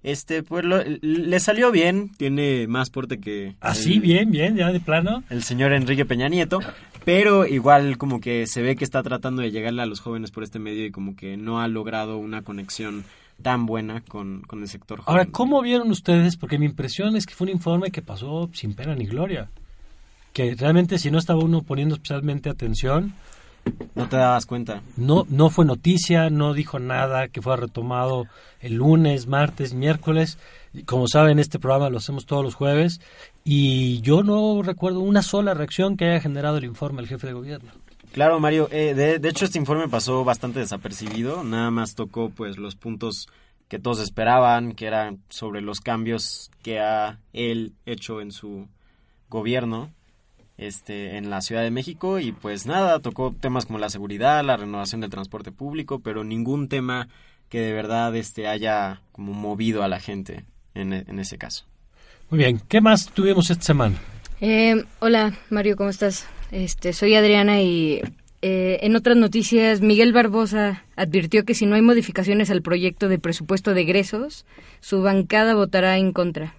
Este, 0.03 0.43
pues 0.43 0.65
lo- 0.65 0.83
le 0.85 1.41
salió 1.41 1.71
bien, 1.71 2.11
tiene 2.17 2.67
más 2.69 2.89
porte 2.89 3.19
que 3.21 3.57
Así, 3.61 3.95
el- 3.95 4.01
bien, 4.01 4.31
bien, 4.31 4.57
ya 4.57 4.73
de 4.73 4.81
plano. 4.81 5.23
el 5.29 5.43
señor 5.43 5.73
Enrique 5.73 6.05
Peña 6.07 6.29
Nieto, 6.29 6.61
pero 7.05 7.47
igual 7.47 7.99
como 7.99 8.21
que 8.21 8.47
se 8.47 8.63
ve 8.63 8.75
que 8.77 8.85
está 8.85 9.03
tratando 9.03 9.43
de 9.43 9.51
llegarle 9.51 9.83
a 9.83 9.87
los 9.87 10.01
jóvenes 10.01 10.31
por 10.31 10.45
este 10.45 10.59
medio 10.61 10.87
y 10.87 10.91
como 10.93 11.15
que 11.15 11.37
no 11.37 11.61
ha 11.61 11.69
logrado 11.69 12.17
una 12.19 12.43
conexión 12.43 13.05
tan 13.43 13.67
buena 13.67 14.01
con, 14.03 14.43
con 14.43 14.63
el 14.63 14.69
sector 14.69 15.01
joven. 15.01 15.19
Ahora, 15.19 15.31
¿cómo 15.31 15.61
vieron 15.63 15.91
ustedes? 15.91 16.37
Porque 16.37 16.59
mi 16.59 16.67
impresión 16.67 17.17
es 17.17 17.27
que 17.27 17.35
fue 17.35 17.47
un 17.47 17.53
informe 17.53 17.91
que 17.91 18.03
pasó 18.03 18.51
sin 18.53 18.75
pena 18.75 18.95
ni 18.95 19.07
gloria. 19.07 19.49
Que 20.33 20.55
realmente 20.55 20.99
si 20.99 21.11
no 21.11 21.19
estaba 21.19 21.43
uno 21.43 21.63
poniendo 21.63 21.95
especialmente 21.95 22.51
atención, 22.51 23.15
No 23.95 24.09
te 24.09 24.17
dabas 24.17 24.47
cuenta. 24.47 24.83
No, 24.97 25.27
no 25.29 25.51
fue 25.51 25.65
noticia, 25.65 26.31
no 26.31 26.55
dijo 26.55 26.79
nada, 26.79 27.29
que 27.29 27.43
fue 27.43 27.57
retomado 27.57 28.27
el 28.61 28.75
lunes, 28.75 29.27
martes, 29.27 29.75
miércoles. 29.75 30.39
Como 30.87 31.09
saben, 31.09 31.39
este 31.39 31.59
programa 31.59 31.91
lo 31.91 31.99
hacemos 31.99 32.27
todos 32.27 32.45
los 32.45 32.55
jueves 32.55 33.01
y 33.45 34.01
yo 34.01 34.23
no 34.23 34.63
recuerdo 34.63 35.01
una 35.01 35.23
sola 35.23 35.55
reacción 35.55 35.97
que 35.97 36.07
haya 36.07 36.21
generado 36.21 36.59
el 36.59 36.65
informe 36.65 37.03
del 37.03 37.09
jefe 37.09 37.27
de 37.27 37.33
gobierno. 37.33 37.71
Claro, 38.13 38.41
Mario. 38.41 38.69
Eh, 38.71 38.95
de, 38.95 39.19
de, 39.19 39.29
hecho, 39.29 39.45
este 39.45 39.59
informe 39.59 39.89
pasó 39.89 40.25
bastante 40.25 40.61
desapercibido. 40.61 41.45
Nada 41.45 41.71
más 41.71 41.95
tocó 41.95 42.31
pues 42.31 42.59
los 42.59 42.75
puntos 42.75 43.29
que 43.69 43.79
todos 43.79 44.01
esperaban, 44.01 44.73
que 44.73 44.87
eran 44.87 45.23
sobre 45.29 45.61
los 45.61 45.81
cambios 45.81 46.51
que 46.63 46.81
ha 46.81 47.19
él 47.33 47.75
hecho 47.87 48.21
en 48.21 48.33
su 48.33 48.67
gobierno 49.29 49.93
este, 50.57 51.17
en 51.17 51.31
la 51.31 51.41
Ciudad 51.41 51.63
de 51.63 51.71
México 51.71 52.19
y 52.19 52.33
pues 52.33 52.67
nada, 52.67 52.99
tocó 52.99 53.35
temas 53.39 53.67
como 53.67 53.79
la 53.79 53.91
seguridad, 53.91 54.45
la 54.45 54.57
renovación 54.57 55.01
del 55.01 55.11
transporte 55.11 55.53
público, 55.53 56.01
pero 56.01 56.25
ningún 56.25 56.69
tema 56.69 57.09
que 57.49 57.61
de 57.61 57.73
verdad 57.73 58.15
este, 58.17 58.49
haya 58.49 59.03
como 59.13 59.33
movido 59.33 59.83
a 59.83 59.89
la 59.89 60.01
gente 60.01 60.45
en, 60.75 60.93
en 60.93 61.19
ese 61.19 61.39
caso. 61.39 61.65
Muy 62.31 62.39
bien, 62.39 62.61
¿qué 62.69 62.81
más 62.81 63.07
tuvimos 63.11 63.51
esta 63.51 63.65
semana? 63.65 63.97
Eh, 64.41 64.85
hola 65.01 65.35
Mario, 65.51 65.77
¿cómo 65.77 65.91
estás? 65.91 66.27
Este, 66.51 66.93
soy 66.93 67.15
Adriana 67.15 67.61
y 67.61 68.01
eh, 68.41 68.79
en 68.83 68.95
otras 68.95 69.17
noticias, 69.17 69.81
Miguel 69.81 70.13
Barbosa 70.13 70.85
advirtió 70.97 71.45
que 71.45 71.55
si 71.55 71.67
no 71.67 71.75
hay 71.75 71.83
modificaciones 71.83 72.51
al 72.51 72.63
proyecto 72.63 73.09
de 73.09 73.19
presupuesto 73.19 73.75
de 73.75 73.81
egresos, 73.81 74.47
su 74.81 75.03
bancada 75.03 75.55
votará 75.55 75.99
en 75.99 76.13
contra 76.13 76.55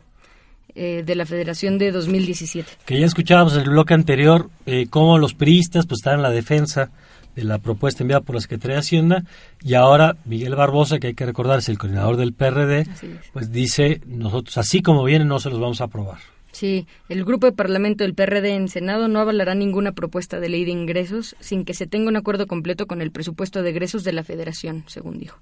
eh, 0.75 1.03
de 1.05 1.15
la 1.15 1.25
Federación 1.25 1.77
de 1.77 1.91
2017. 1.91 2.69
Que 2.85 2.99
ya 2.99 3.05
escuchábamos 3.05 3.55
en 3.55 3.61
el 3.61 3.69
bloque 3.69 3.93
anterior 3.93 4.49
eh, 4.65 4.87
cómo 4.89 5.17
los 5.17 5.33
priistas 5.33 5.85
pues 5.87 5.99
están 5.99 6.15
en 6.15 6.21
la 6.23 6.31
defensa 6.31 6.91
de 7.35 7.43
la 7.45 7.59
propuesta 7.59 8.03
enviada 8.03 8.21
por 8.21 8.35
la 8.35 8.41
Secretaría 8.41 8.75
de 8.75 8.81
Hacienda 8.81 9.23
y 9.63 9.75
ahora 9.75 10.17
Miguel 10.25 10.55
Barbosa, 10.55 10.99
que 10.99 11.07
hay 11.07 11.13
que 11.13 11.25
recordar 11.25 11.59
es 11.59 11.69
el 11.69 11.77
coordinador 11.77 12.17
del 12.17 12.33
PRD, 12.33 12.87
pues 13.31 13.51
dice 13.51 14.01
nosotros 14.05 14.57
así 14.57 14.81
como 14.81 15.03
viene 15.05 15.23
no 15.23 15.39
se 15.39 15.49
los 15.49 15.59
vamos 15.59 15.79
a 15.79 15.85
aprobar. 15.85 16.19
Sí, 16.51 16.87
el 17.09 17.25
grupo 17.25 17.45
de 17.45 17.51
Parlamento 17.51 18.03
del 18.03 18.15
PRD 18.15 18.55
en 18.55 18.69
Senado 18.69 19.07
no 19.07 19.19
avalará 19.19 19.55
ninguna 19.55 19.91
propuesta 19.91 20.39
de 20.39 20.49
ley 20.49 20.65
de 20.65 20.71
ingresos 20.71 21.35
sin 21.39 21.63
que 21.63 21.73
se 21.73 21.87
tenga 21.87 22.09
un 22.09 22.17
acuerdo 22.17 22.47
completo 22.47 22.87
con 22.87 23.01
el 23.01 23.11
presupuesto 23.11 23.61
de 23.61 23.69
egresos 23.69 24.03
de 24.03 24.13
la 24.13 24.23
Federación, 24.23 24.83
según 24.87 25.19
dijo. 25.19 25.39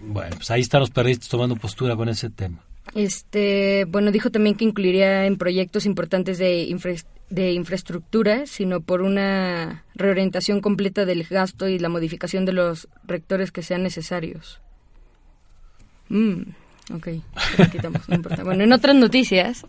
Bueno, 0.00 0.36
pues 0.36 0.50
ahí 0.50 0.60
están 0.60 0.80
los 0.80 0.90
perristas 0.90 1.28
tomando 1.28 1.56
postura 1.56 1.96
con 1.96 2.08
ese 2.08 2.30
tema. 2.30 2.62
Este, 2.94 3.84
bueno, 3.88 4.10
dijo 4.10 4.30
también 4.30 4.56
que 4.56 4.64
incluiría 4.64 5.26
en 5.26 5.36
proyectos 5.36 5.86
importantes 5.86 6.38
de, 6.38 6.64
infra 6.64 6.94
de 7.28 7.52
infraestructura, 7.52 8.46
sino 8.46 8.80
por 8.80 9.02
una 9.02 9.84
reorientación 9.94 10.60
completa 10.60 11.04
del 11.04 11.22
gasto 11.24 11.68
y 11.68 11.78
la 11.78 11.88
modificación 11.88 12.44
de 12.44 12.52
los 12.52 12.88
rectores 13.04 13.52
que 13.52 13.62
sean 13.62 13.84
necesarios. 13.84 14.60
Mm, 16.08 16.42
ok, 16.92 17.08
quitamos, 17.70 18.08
no 18.08 18.16
importa. 18.16 18.42
Bueno, 18.42 18.64
en 18.64 18.72
otras 18.72 18.96
noticias, 18.96 19.64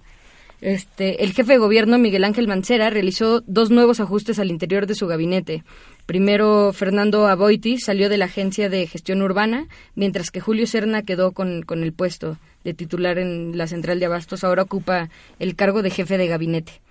este, 0.62 1.24
el 1.24 1.34
jefe 1.34 1.54
de 1.54 1.58
gobierno, 1.58 1.98
Miguel 1.98 2.24
Ángel 2.24 2.48
Mancera, 2.48 2.92
realizó 2.92 3.42
dos 3.42 3.72
nuevos 3.72 4.00
ajustes 4.00 4.38
al 4.38 4.52
interior 4.52 4.86
de 4.86 4.96
su 4.96 5.08
gabinete. 5.08 5.64
Primero, 6.06 6.72
Fernando 6.72 7.28
Aboitis 7.28 7.86
salió 7.86 8.10
de 8.10 8.18
la 8.18 8.26
Agencia 8.26 8.70
de 8.70 8.86
Gestión 8.86 9.24
Urbana, 9.24 9.68
mientras 9.96 10.30
que 10.30 10.40
Julio 10.40 10.68
Serna 10.68 11.02
quedó 11.02 11.32
con, 11.32 11.64
con 11.64 11.84
el 11.84 11.94
puesto 11.94 12.38
de 12.64 12.76
titular 12.76 13.18
en 13.18 13.58
la 13.58 13.66
Central 13.66 14.00
de 14.00 14.06
Abastos. 14.06 14.44
Ahora 14.44 14.64
ocupa 14.64 15.10
el 15.40 15.56
cargo 15.56 15.82
de 15.82 15.90
jefe 15.90 16.20
de 16.20 16.28
gabinete 16.28 16.82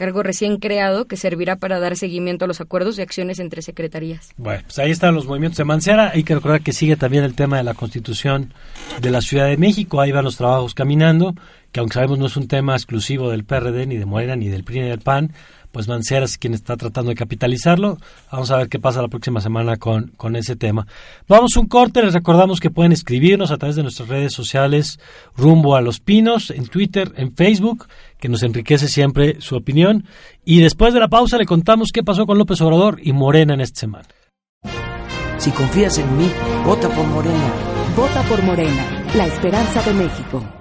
cargo 0.00 0.22
recién 0.22 0.56
creado 0.56 1.04
que 1.04 1.18
servirá 1.18 1.56
para 1.56 1.78
dar 1.78 1.94
seguimiento 1.94 2.46
a 2.46 2.48
los 2.48 2.62
acuerdos 2.62 2.98
y 2.98 3.02
acciones 3.02 3.38
entre 3.38 3.60
secretarías. 3.60 4.30
Bueno, 4.38 4.62
pues 4.64 4.78
ahí 4.78 4.90
están 4.90 5.14
los 5.14 5.26
movimientos 5.26 5.58
de 5.58 5.64
Mancera. 5.64 6.12
Hay 6.14 6.24
que 6.24 6.34
recordar 6.34 6.62
que 6.62 6.72
sigue 6.72 6.96
también 6.96 7.22
el 7.22 7.34
tema 7.34 7.58
de 7.58 7.64
la 7.64 7.74
constitución 7.74 8.54
de 8.98 9.10
la 9.10 9.20
Ciudad 9.20 9.46
de 9.48 9.58
México. 9.58 10.00
Ahí 10.00 10.10
van 10.10 10.24
los 10.24 10.38
trabajos 10.38 10.72
caminando, 10.72 11.34
que 11.72 11.80
aunque 11.80 11.94
sabemos 11.94 12.18
no 12.18 12.26
es 12.26 12.36
un 12.36 12.48
tema 12.48 12.74
exclusivo 12.74 13.30
del 13.30 13.44
PRD, 13.44 13.86
ni 13.86 13.96
de 13.96 14.06
Morena, 14.06 14.36
ni 14.36 14.48
del 14.48 14.64
PRI, 14.64 14.80
ni 14.80 14.88
del 14.88 15.00
PAN, 15.00 15.32
pues 15.72 15.86
Mancera 15.86 16.24
es 16.24 16.36
quien 16.36 16.54
está 16.54 16.76
tratando 16.76 17.10
de 17.10 17.14
capitalizarlo. 17.14 17.98
Vamos 18.32 18.50
a 18.50 18.56
ver 18.56 18.68
qué 18.68 18.78
pasa 18.78 19.02
la 19.02 19.08
próxima 19.08 19.40
semana 19.40 19.76
con, 19.76 20.08
con 20.16 20.34
ese 20.36 20.56
tema. 20.56 20.86
Vamos 21.28 21.56
un 21.56 21.66
corte, 21.66 22.02
les 22.02 22.12
recordamos 22.12 22.60
que 22.60 22.70
pueden 22.70 22.92
escribirnos 22.92 23.50
a 23.50 23.56
través 23.56 23.76
de 23.76 23.82
nuestras 23.82 24.08
redes 24.08 24.32
sociales 24.32 24.98
rumbo 25.36 25.76
a 25.76 25.80
los 25.80 26.00
pinos, 26.00 26.50
en 26.50 26.66
Twitter, 26.66 27.12
en 27.16 27.34
Facebook, 27.34 27.86
que 28.18 28.28
nos 28.28 28.42
enriquece 28.42 28.88
siempre 28.88 29.40
su 29.40 29.56
opinión. 29.56 30.06
Y 30.44 30.60
después 30.60 30.92
de 30.92 31.00
la 31.00 31.08
pausa 31.08 31.38
le 31.38 31.46
contamos 31.46 31.90
qué 31.92 32.02
pasó 32.02 32.26
con 32.26 32.38
López 32.38 32.60
Obrador 32.60 32.98
y 33.02 33.12
Morena 33.12 33.54
en 33.54 33.60
esta 33.60 33.80
semana. 33.80 34.08
Si 35.38 35.50
confías 35.52 35.96
en 35.98 36.16
mí, 36.18 36.30
vota 36.66 36.88
por 36.88 37.06
Morena. 37.06 37.52
Vota 37.96 38.22
por 38.24 38.42
Morena, 38.42 39.04
la 39.14 39.26
esperanza 39.26 39.82
de 39.82 39.94
México. 39.94 40.59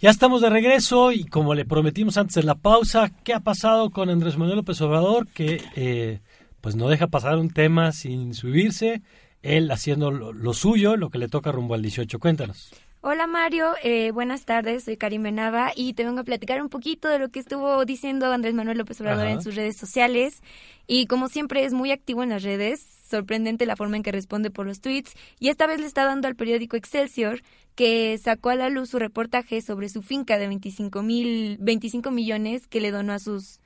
Ya 0.00 0.10
estamos 0.10 0.42
de 0.42 0.48
regreso 0.48 1.10
y 1.10 1.24
como 1.24 1.56
le 1.56 1.64
prometimos 1.64 2.18
antes 2.18 2.36
de 2.36 2.44
la 2.44 2.54
pausa, 2.54 3.10
¿qué 3.24 3.34
ha 3.34 3.40
pasado 3.40 3.90
con 3.90 4.08
Andrés 4.10 4.38
Manuel 4.38 4.58
López 4.58 4.80
Obrador? 4.80 5.26
Que 5.26 5.60
eh, 5.74 6.20
pues 6.60 6.76
no 6.76 6.88
deja 6.88 7.08
pasar 7.08 7.36
un 7.36 7.50
tema 7.50 7.90
sin 7.90 8.32
subirse, 8.32 9.02
él 9.42 9.68
haciendo 9.72 10.12
lo, 10.12 10.32
lo, 10.32 10.54
suyo, 10.54 10.96
lo 10.96 11.10
que 11.10 11.18
le 11.18 11.26
toca 11.26 11.50
rumbo 11.50 11.74
al 11.74 11.82
18. 11.82 12.16
Cuéntanos. 12.20 12.70
Hola 13.00 13.26
Mario, 13.26 13.74
eh, 13.82 14.12
buenas 14.12 14.44
tardes, 14.44 14.84
soy 14.84 14.96
Karim 14.96 15.22
Benava 15.24 15.72
y 15.74 15.94
te 15.94 16.04
vengo 16.04 16.20
a 16.20 16.24
platicar 16.24 16.60
un 16.62 16.68
poquito 16.68 17.08
de 17.08 17.18
lo 17.18 17.30
que 17.30 17.40
estuvo 17.40 17.84
diciendo 17.84 18.26
Andrés 18.26 18.54
Manuel 18.54 18.78
López 18.78 19.00
Obrador 19.00 19.26
Ajá. 19.26 19.34
en 19.34 19.42
sus 19.42 19.54
redes 19.54 19.76
sociales 19.76 20.42
y 20.86 21.06
como 21.06 21.28
siempre 21.28 21.64
es 21.64 21.72
muy 21.72 21.92
activo 21.92 22.24
en 22.24 22.30
las 22.30 22.42
redes, 22.42 22.80
sorprendente 23.08 23.66
la 23.66 23.76
forma 23.76 23.96
en 23.96 24.02
que 24.02 24.10
responde 24.10 24.50
por 24.50 24.66
los 24.66 24.80
tweets 24.80 25.14
y 25.38 25.48
esta 25.48 25.68
vez 25.68 25.80
le 25.80 25.86
está 25.86 26.04
dando 26.04 26.26
al 26.26 26.34
periódico 26.34 26.76
Excelsior 26.76 27.40
que 27.78 28.18
sacó 28.18 28.50
a 28.50 28.56
la 28.56 28.70
luz 28.70 28.90
su 28.90 28.98
reportaje 28.98 29.62
sobre 29.62 29.88
su 29.88 30.02
finca 30.02 30.36
de 30.36 30.48
25, 30.48 31.00
mil, 31.04 31.58
25 31.60 32.10
millones 32.10 32.66
que 32.66 32.80
le 32.80 32.90
donó 32.90 33.12
a 33.12 33.20
sus, 33.20 33.60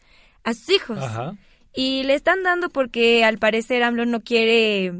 a 0.44 0.53
sus 0.53 0.68
hijos. 0.68 0.98
Ajá. 0.98 1.35
Y 1.75 2.03
le 2.03 2.12
están 2.12 2.42
dando 2.42 2.68
porque 2.68 3.25
al 3.25 3.38
parecer 3.38 3.83
AMLO 3.83 4.05
no 4.05 4.20
quiere 4.20 4.92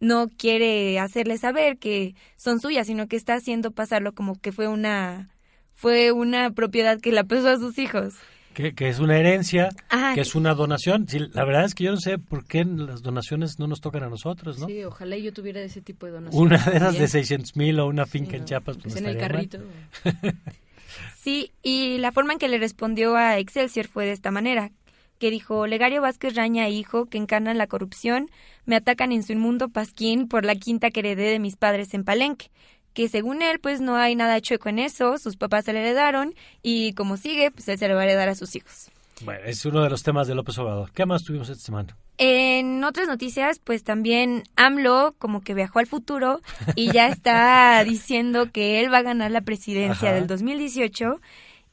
no 0.00 0.28
quiere 0.28 0.98
hacerle 0.98 1.36
saber 1.36 1.76
que 1.76 2.14
son 2.36 2.58
suyas, 2.58 2.86
sino 2.86 3.06
que 3.06 3.16
está 3.16 3.34
haciendo 3.34 3.70
pasarlo 3.70 4.14
como 4.14 4.40
que 4.40 4.50
fue 4.50 4.66
una 4.66 5.28
fue 5.74 6.10
una 6.12 6.50
propiedad 6.52 6.98
que 6.98 7.12
la 7.12 7.24
pasó 7.24 7.50
a 7.50 7.58
sus 7.58 7.76
hijos. 7.76 8.14
Que, 8.54 8.74
que 8.74 8.88
es 8.88 9.00
una 9.00 9.18
herencia, 9.18 9.68
Ajá. 9.88 10.14
que 10.14 10.20
es 10.20 10.34
una 10.34 10.54
donación. 10.54 11.08
Sí, 11.08 11.18
la 11.32 11.44
verdad 11.44 11.64
es 11.64 11.74
que 11.74 11.84
yo 11.84 11.90
no 11.90 11.98
sé 11.98 12.18
por 12.18 12.46
qué 12.46 12.64
las 12.64 13.02
donaciones 13.02 13.58
no 13.58 13.66
nos 13.66 13.80
tocan 13.80 14.04
a 14.04 14.08
nosotros, 14.08 14.58
¿no? 14.58 14.66
Sí, 14.66 14.84
ojalá 14.84 15.16
yo 15.16 15.32
tuviera 15.32 15.60
ese 15.60 15.82
tipo 15.82 16.06
de 16.06 16.12
donación. 16.12 16.42
Una 16.42 16.58
de 16.58 16.76
esas 16.76 16.98
de 16.98 17.08
600 17.08 17.56
mil 17.56 17.80
o 17.80 17.86
una 17.86 18.06
finca 18.06 18.30
sí, 18.30 18.36
no, 18.36 18.38
en 18.38 18.44
Chiapas. 18.46 18.78
Pues 18.78 18.96
en 18.96 19.06
el 19.06 19.18
carrito. 19.18 19.58
sí, 21.18 21.50
y 21.62 21.98
la 21.98 22.12
forma 22.12 22.34
en 22.34 22.38
que 22.38 22.48
le 22.48 22.58
respondió 22.58 23.16
a 23.16 23.38
Excelsior 23.38 23.88
fue 23.88 24.06
de 24.06 24.12
esta 24.12 24.30
manera 24.30 24.70
que 25.18 25.30
dijo 25.30 25.66
Legario 25.66 26.02
Vázquez 26.02 26.34
Raña 26.34 26.68
hijo 26.68 27.06
que 27.06 27.18
encarnan 27.18 27.58
la 27.58 27.66
corrupción 27.66 28.30
me 28.66 28.76
atacan 28.76 29.12
en 29.12 29.22
su 29.22 29.32
inmundo 29.32 29.68
pasquín 29.68 30.28
por 30.28 30.44
la 30.44 30.54
quinta 30.54 30.90
que 30.90 31.00
heredé 31.00 31.30
de 31.30 31.38
mis 31.38 31.56
padres 31.56 31.94
en 31.94 32.04
Palenque 32.04 32.50
que 32.94 33.08
según 33.08 33.42
él 33.42 33.58
pues 33.60 33.80
no 33.80 33.96
hay 33.96 34.16
nada 34.16 34.40
chueco 34.40 34.70
en 34.70 34.78
eso 34.78 35.18
sus 35.18 35.36
papás 35.36 35.66
se 35.66 35.72
le 35.72 35.80
heredaron 35.80 36.34
y 36.62 36.94
como 36.94 37.16
sigue 37.16 37.50
pues 37.50 37.68
él 37.68 37.78
se 37.78 37.88
le 37.88 37.94
va 37.94 38.00
a 38.00 38.04
heredar 38.04 38.28
a 38.30 38.34
sus 38.34 38.56
hijos 38.56 38.90
bueno 39.24 39.40
es 39.44 39.64
uno 39.66 39.82
de 39.82 39.90
los 39.90 40.02
temas 40.02 40.26
de 40.26 40.34
López 40.34 40.56
Obrador 40.58 40.90
¿qué 40.92 41.04
más 41.04 41.22
tuvimos 41.24 41.48
esta 41.50 41.62
semana? 41.62 41.96
En 42.16 42.84
otras 42.84 43.08
noticias, 43.08 43.58
pues 43.58 43.82
también 43.82 44.44
AMLO 44.54 45.16
como 45.18 45.40
que 45.40 45.52
viajó 45.52 45.80
al 45.80 45.88
futuro 45.88 46.40
y 46.76 46.92
ya 46.92 47.08
está 47.08 47.82
diciendo 47.88 48.52
que 48.52 48.80
él 48.80 48.92
va 48.92 48.98
a 48.98 49.02
ganar 49.02 49.32
la 49.32 49.40
presidencia 49.40 50.10
Ajá. 50.10 50.18
del 50.18 50.28
2018 50.28 51.20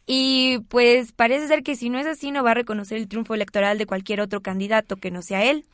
y 0.07 0.59
pues 0.67 1.11
parece 1.11 1.47
ser 1.47 1.61
que 1.61 1.75
si 1.75 1.89
no 1.89 1.99
es 1.99 2.07
así 2.07 2.31
no 2.31 2.43
va 2.43 2.51
a 2.51 2.55
reconocer 2.55 2.97
el 2.97 3.07
triunfo 3.07 3.35
electoral 3.35 3.77
de 3.77 3.85
cualquier 3.85 4.19
otro 4.19 4.41
candidato 4.41 4.95
que 4.95 5.11
no 5.11 5.21
sea 5.21 5.45
él. 5.45 5.65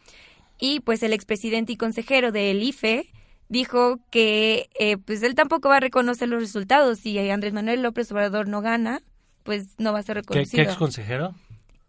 Y 0.60 0.82
pues 0.82 1.02
el 1.02 1.14
expresidente 1.14 1.74
y 1.74 1.78
consejero 1.78 2.32
del 2.32 2.62
IFE 2.62 3.08
dijo 3.50 4.00
que 4.10 4.70
eh, 4.80 4.98
pues 4.98 5.24
él 5.24 5.36
tampoco 5.36 5.70
va 5.70 5.78
a 5.78 5.82
reconocer 5.82 6.30
los 6.30 6.42
resultados. 6.42 7.00
Si 7.00 7.18
Andrés 7.30 7.54
Manuel 7.54 7.82
López 7.82 8.12
Obrador 8.12 8.48
no 8.48 8.62
gana, 8.62 9.02
pues 9.44 9.76
no 9.78 9.94
va 9.94 10.00
a 10.00 10.04
ser 10.04 10.18
reconocido. 10.18 10.52
¿Qué, 10.52 10.58
qué 10.58 10.64
ex 10.64 10.76
consejero? 10.78 11.34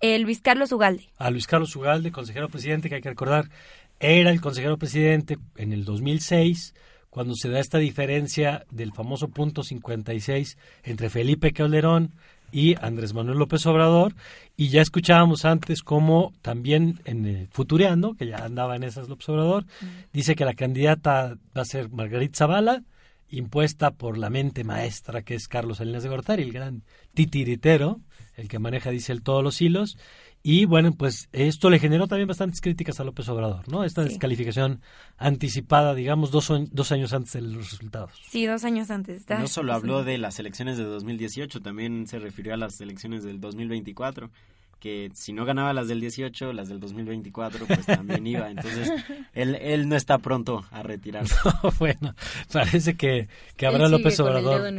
El 0.00 0.22
Luis 0.22 0.40
Carlos 0.40 0.70
Ugalde. 0.70 1.08
A 1.18 1.30
Luis 1.30 1.46
Carlos 1.46 1.74
Ugalde, 1.74 2.12
consejero 2.12 2.48
presidente, 2.48 2.88
que 2.88 2.96
hay 2.96 3.00
que 3.02 3.08
recordar, 3.08 3.50
era 3.98 4.30
el 4.30 4.40
consejero 4.40 4.78
presidente 4.78 5.38
en 5.56 5.72
el 5.72 5.84
2006 5.84 6.74
cuando 7.10 7.34
se 7.34 7.48
da 7.48 7.58
esta 7.58 7.78
diferencia 7.78 8.64
del 8.70 8.92
famoso 8.92 9.28
punto 9.28 9.62
56 9.62 10.56
entre 10.84 11.10
Felipe 11.10 11.52
Calderón 11.52 12.14
y 12.50 12.74
Andrés 12.80 13.14
Manuel 13.14 13.38
López 13.38 13.64
Obrador, 13.66 14.14
y 14.56 14.68
ya 14.68 14.80
escuchábamos 14.80 15.44
antes 15.44 15.82
cómo 15.82 16.32
también 16.42 17.00
en 17.04 17.26
eh, 17.26 17.48
Futureando, 17.50 18.14
que 18.14 18.26
ya 18.26 18.44
andaba 18.44 18.76
en 18.76 18.84
esas 18.84 19.08
López 19.08 19.28
Obrador, 19.28 19.64
mm. 19.64 19.86
dice 20.12 20.34
que 20.34 20.44
la 20.44 20.54
candidata 20.54 21.36
va 21.56 21.62
a 21.62 21.66
ser 21.66 21.90
Margarita 21.90 22.38
Zavala, 22.38 22.82
impuesta 23.30 23.90
por 23.90 24.16
la 24.16 24.30
mente 24.30 24.64
maestra 24.64 25.22
que 25.22 25.34
es 25.34 25.48
Carlos 25.48 25.78
Salinas 25.78 26.02
de 26.02 26.08
Gortari, 26.08 26.42
el 26.42 26.52
gran 26.52 26.82
titiritero, 27.14 28.00
el 28.36 28.48
que 28.48 28.58
maneja, 28.58 28.90
dice 28.90 29.12
él, 29.12 29.22
todos 29.22 29.42
los 29.42 29.60
hilos, 29.60 29.98
Y 30.42 30.64
bueno, 30.66 30.92
pues 30.92 31.28
esto 31.32 31.68
le 31.68 31.78
generó 31.78 32.06
también 32.06 32.28
bastantes 32.28 32.60
críticas 32.60 33.00
a 33.00 33.04
López 33.04 33.28
Obrador, 33.28 33.68
¿no? 33.68 33.84
Esta 33.84 34.02
descalificación 34.02 34.80
anticipada, 35.16 35.94
digamos, 35.94 36.30
dos, 36.30 36.52
dos 36.70 36.92
años 36.92 37.12
antes 37.12 37.32
de 37.32 37.42
los 37.42 37.72
resultados. 37.72 38.12
Sí, 38.28 38.46
dos 38.46 38.64
años 38.64 38.90
antes. 38.90 39.28
No 39.28 39.48
solo 39.48 39.74
habló 39.74 40.04
de 40.04 40.16
las 40.16 40.38
elecciones 40.38 40.78
de 40.78 40.84
2018, 40.84 41.60
también 41.60 42.06
se 42.06 42.18
refirió 42.18 42.54
a 42.54 42.56
las 42.56 42.80
elecciones 42.80 43.24
del 43.24 43.40
2024 43.40 44.30
que 44.78 45.10
si 45.12 45.32
no 45.32 45.44
ganaba 45.44 45.72
las 45.72 45.88
del 45.88 46.00
18, 46.00 46.52
las 46.52 46.68
del 46.68 46.78
2024, 46.80 47.66
pues 47.66 47.86
también 47.86 48.26
iba. 48.26 48.50
Entonces, 48.50 48.90
él, 49.34 49.56
él 49.56 49.88
no 49.88 49.96
está 49.96 50.18
pronto 50.18 50.64
a 50.70 50.82
retirarse. 50.82 51.34
bueno, 51.78 52.14
parece 52.52 52.94
que, 52.94 53.28
que 53.56 53.66
habrá 53.66 53.88
López 53.88 54.18
Obrador. 54.20 54.72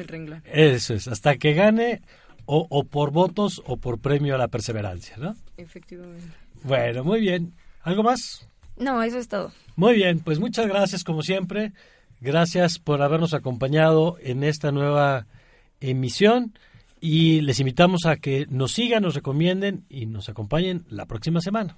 Eso 0.46 0.94
es, 0.94 1.08
hasta 1.08 1.36
que 1.38 1.54
gane 1.54 2.02
o, 2.52 2.66
o 2.68 2.84
por 2.84 3.12
votos 3.12 3.62
o 3.68 3.78
por 3.78 4.00
premio 4.00 4.34
a 4.34 4.40
la 4.40 4.48
perseverancia, 4.48 5.18
¿no? 5.18 5.36
Efectivamente. 5.56 6.26
Bueno, 6.64 7.04
muy 7.04 7.20
bien. 7.20 7.54
¿Algo 7.84 8.02
más? 8.02 8.50
No, 8.76 9.04
eso 9.04 9.20
es 9.20 9.28
todo. 9.28 9.52
Muy 9.76 9.94
bien, 9.94 10.20
pues 10.20 10.40
muchas 10.40 10.66
gracias 10.66 11.04
como 11.04 11.22
siempre. 11.22 11.74
Gracias 12.22 12.80
por 12.80 13.04
habernos 13.04 13.36
acompañado 13.36 14.18
en 14.20 14.44
esta 14.44 14.72
nueva 14.72 15.28
emisión 15.80 16.58
y 17.00 17.42
les 17.42 17.60
invitamos 17.60 18.08
a 18.08 18.16
que 18.16 18.48
nos 18.50 18.72
sigan, 18.72 19.04
nos 19.04 19.14
recomienden 19.14 19.86
y 19.88 20.08
nos 20.08 20.28
acompañen 20.28 20.86
la 20.90 21.06
próxima 21.06 21.42
semana. 21.42 21.78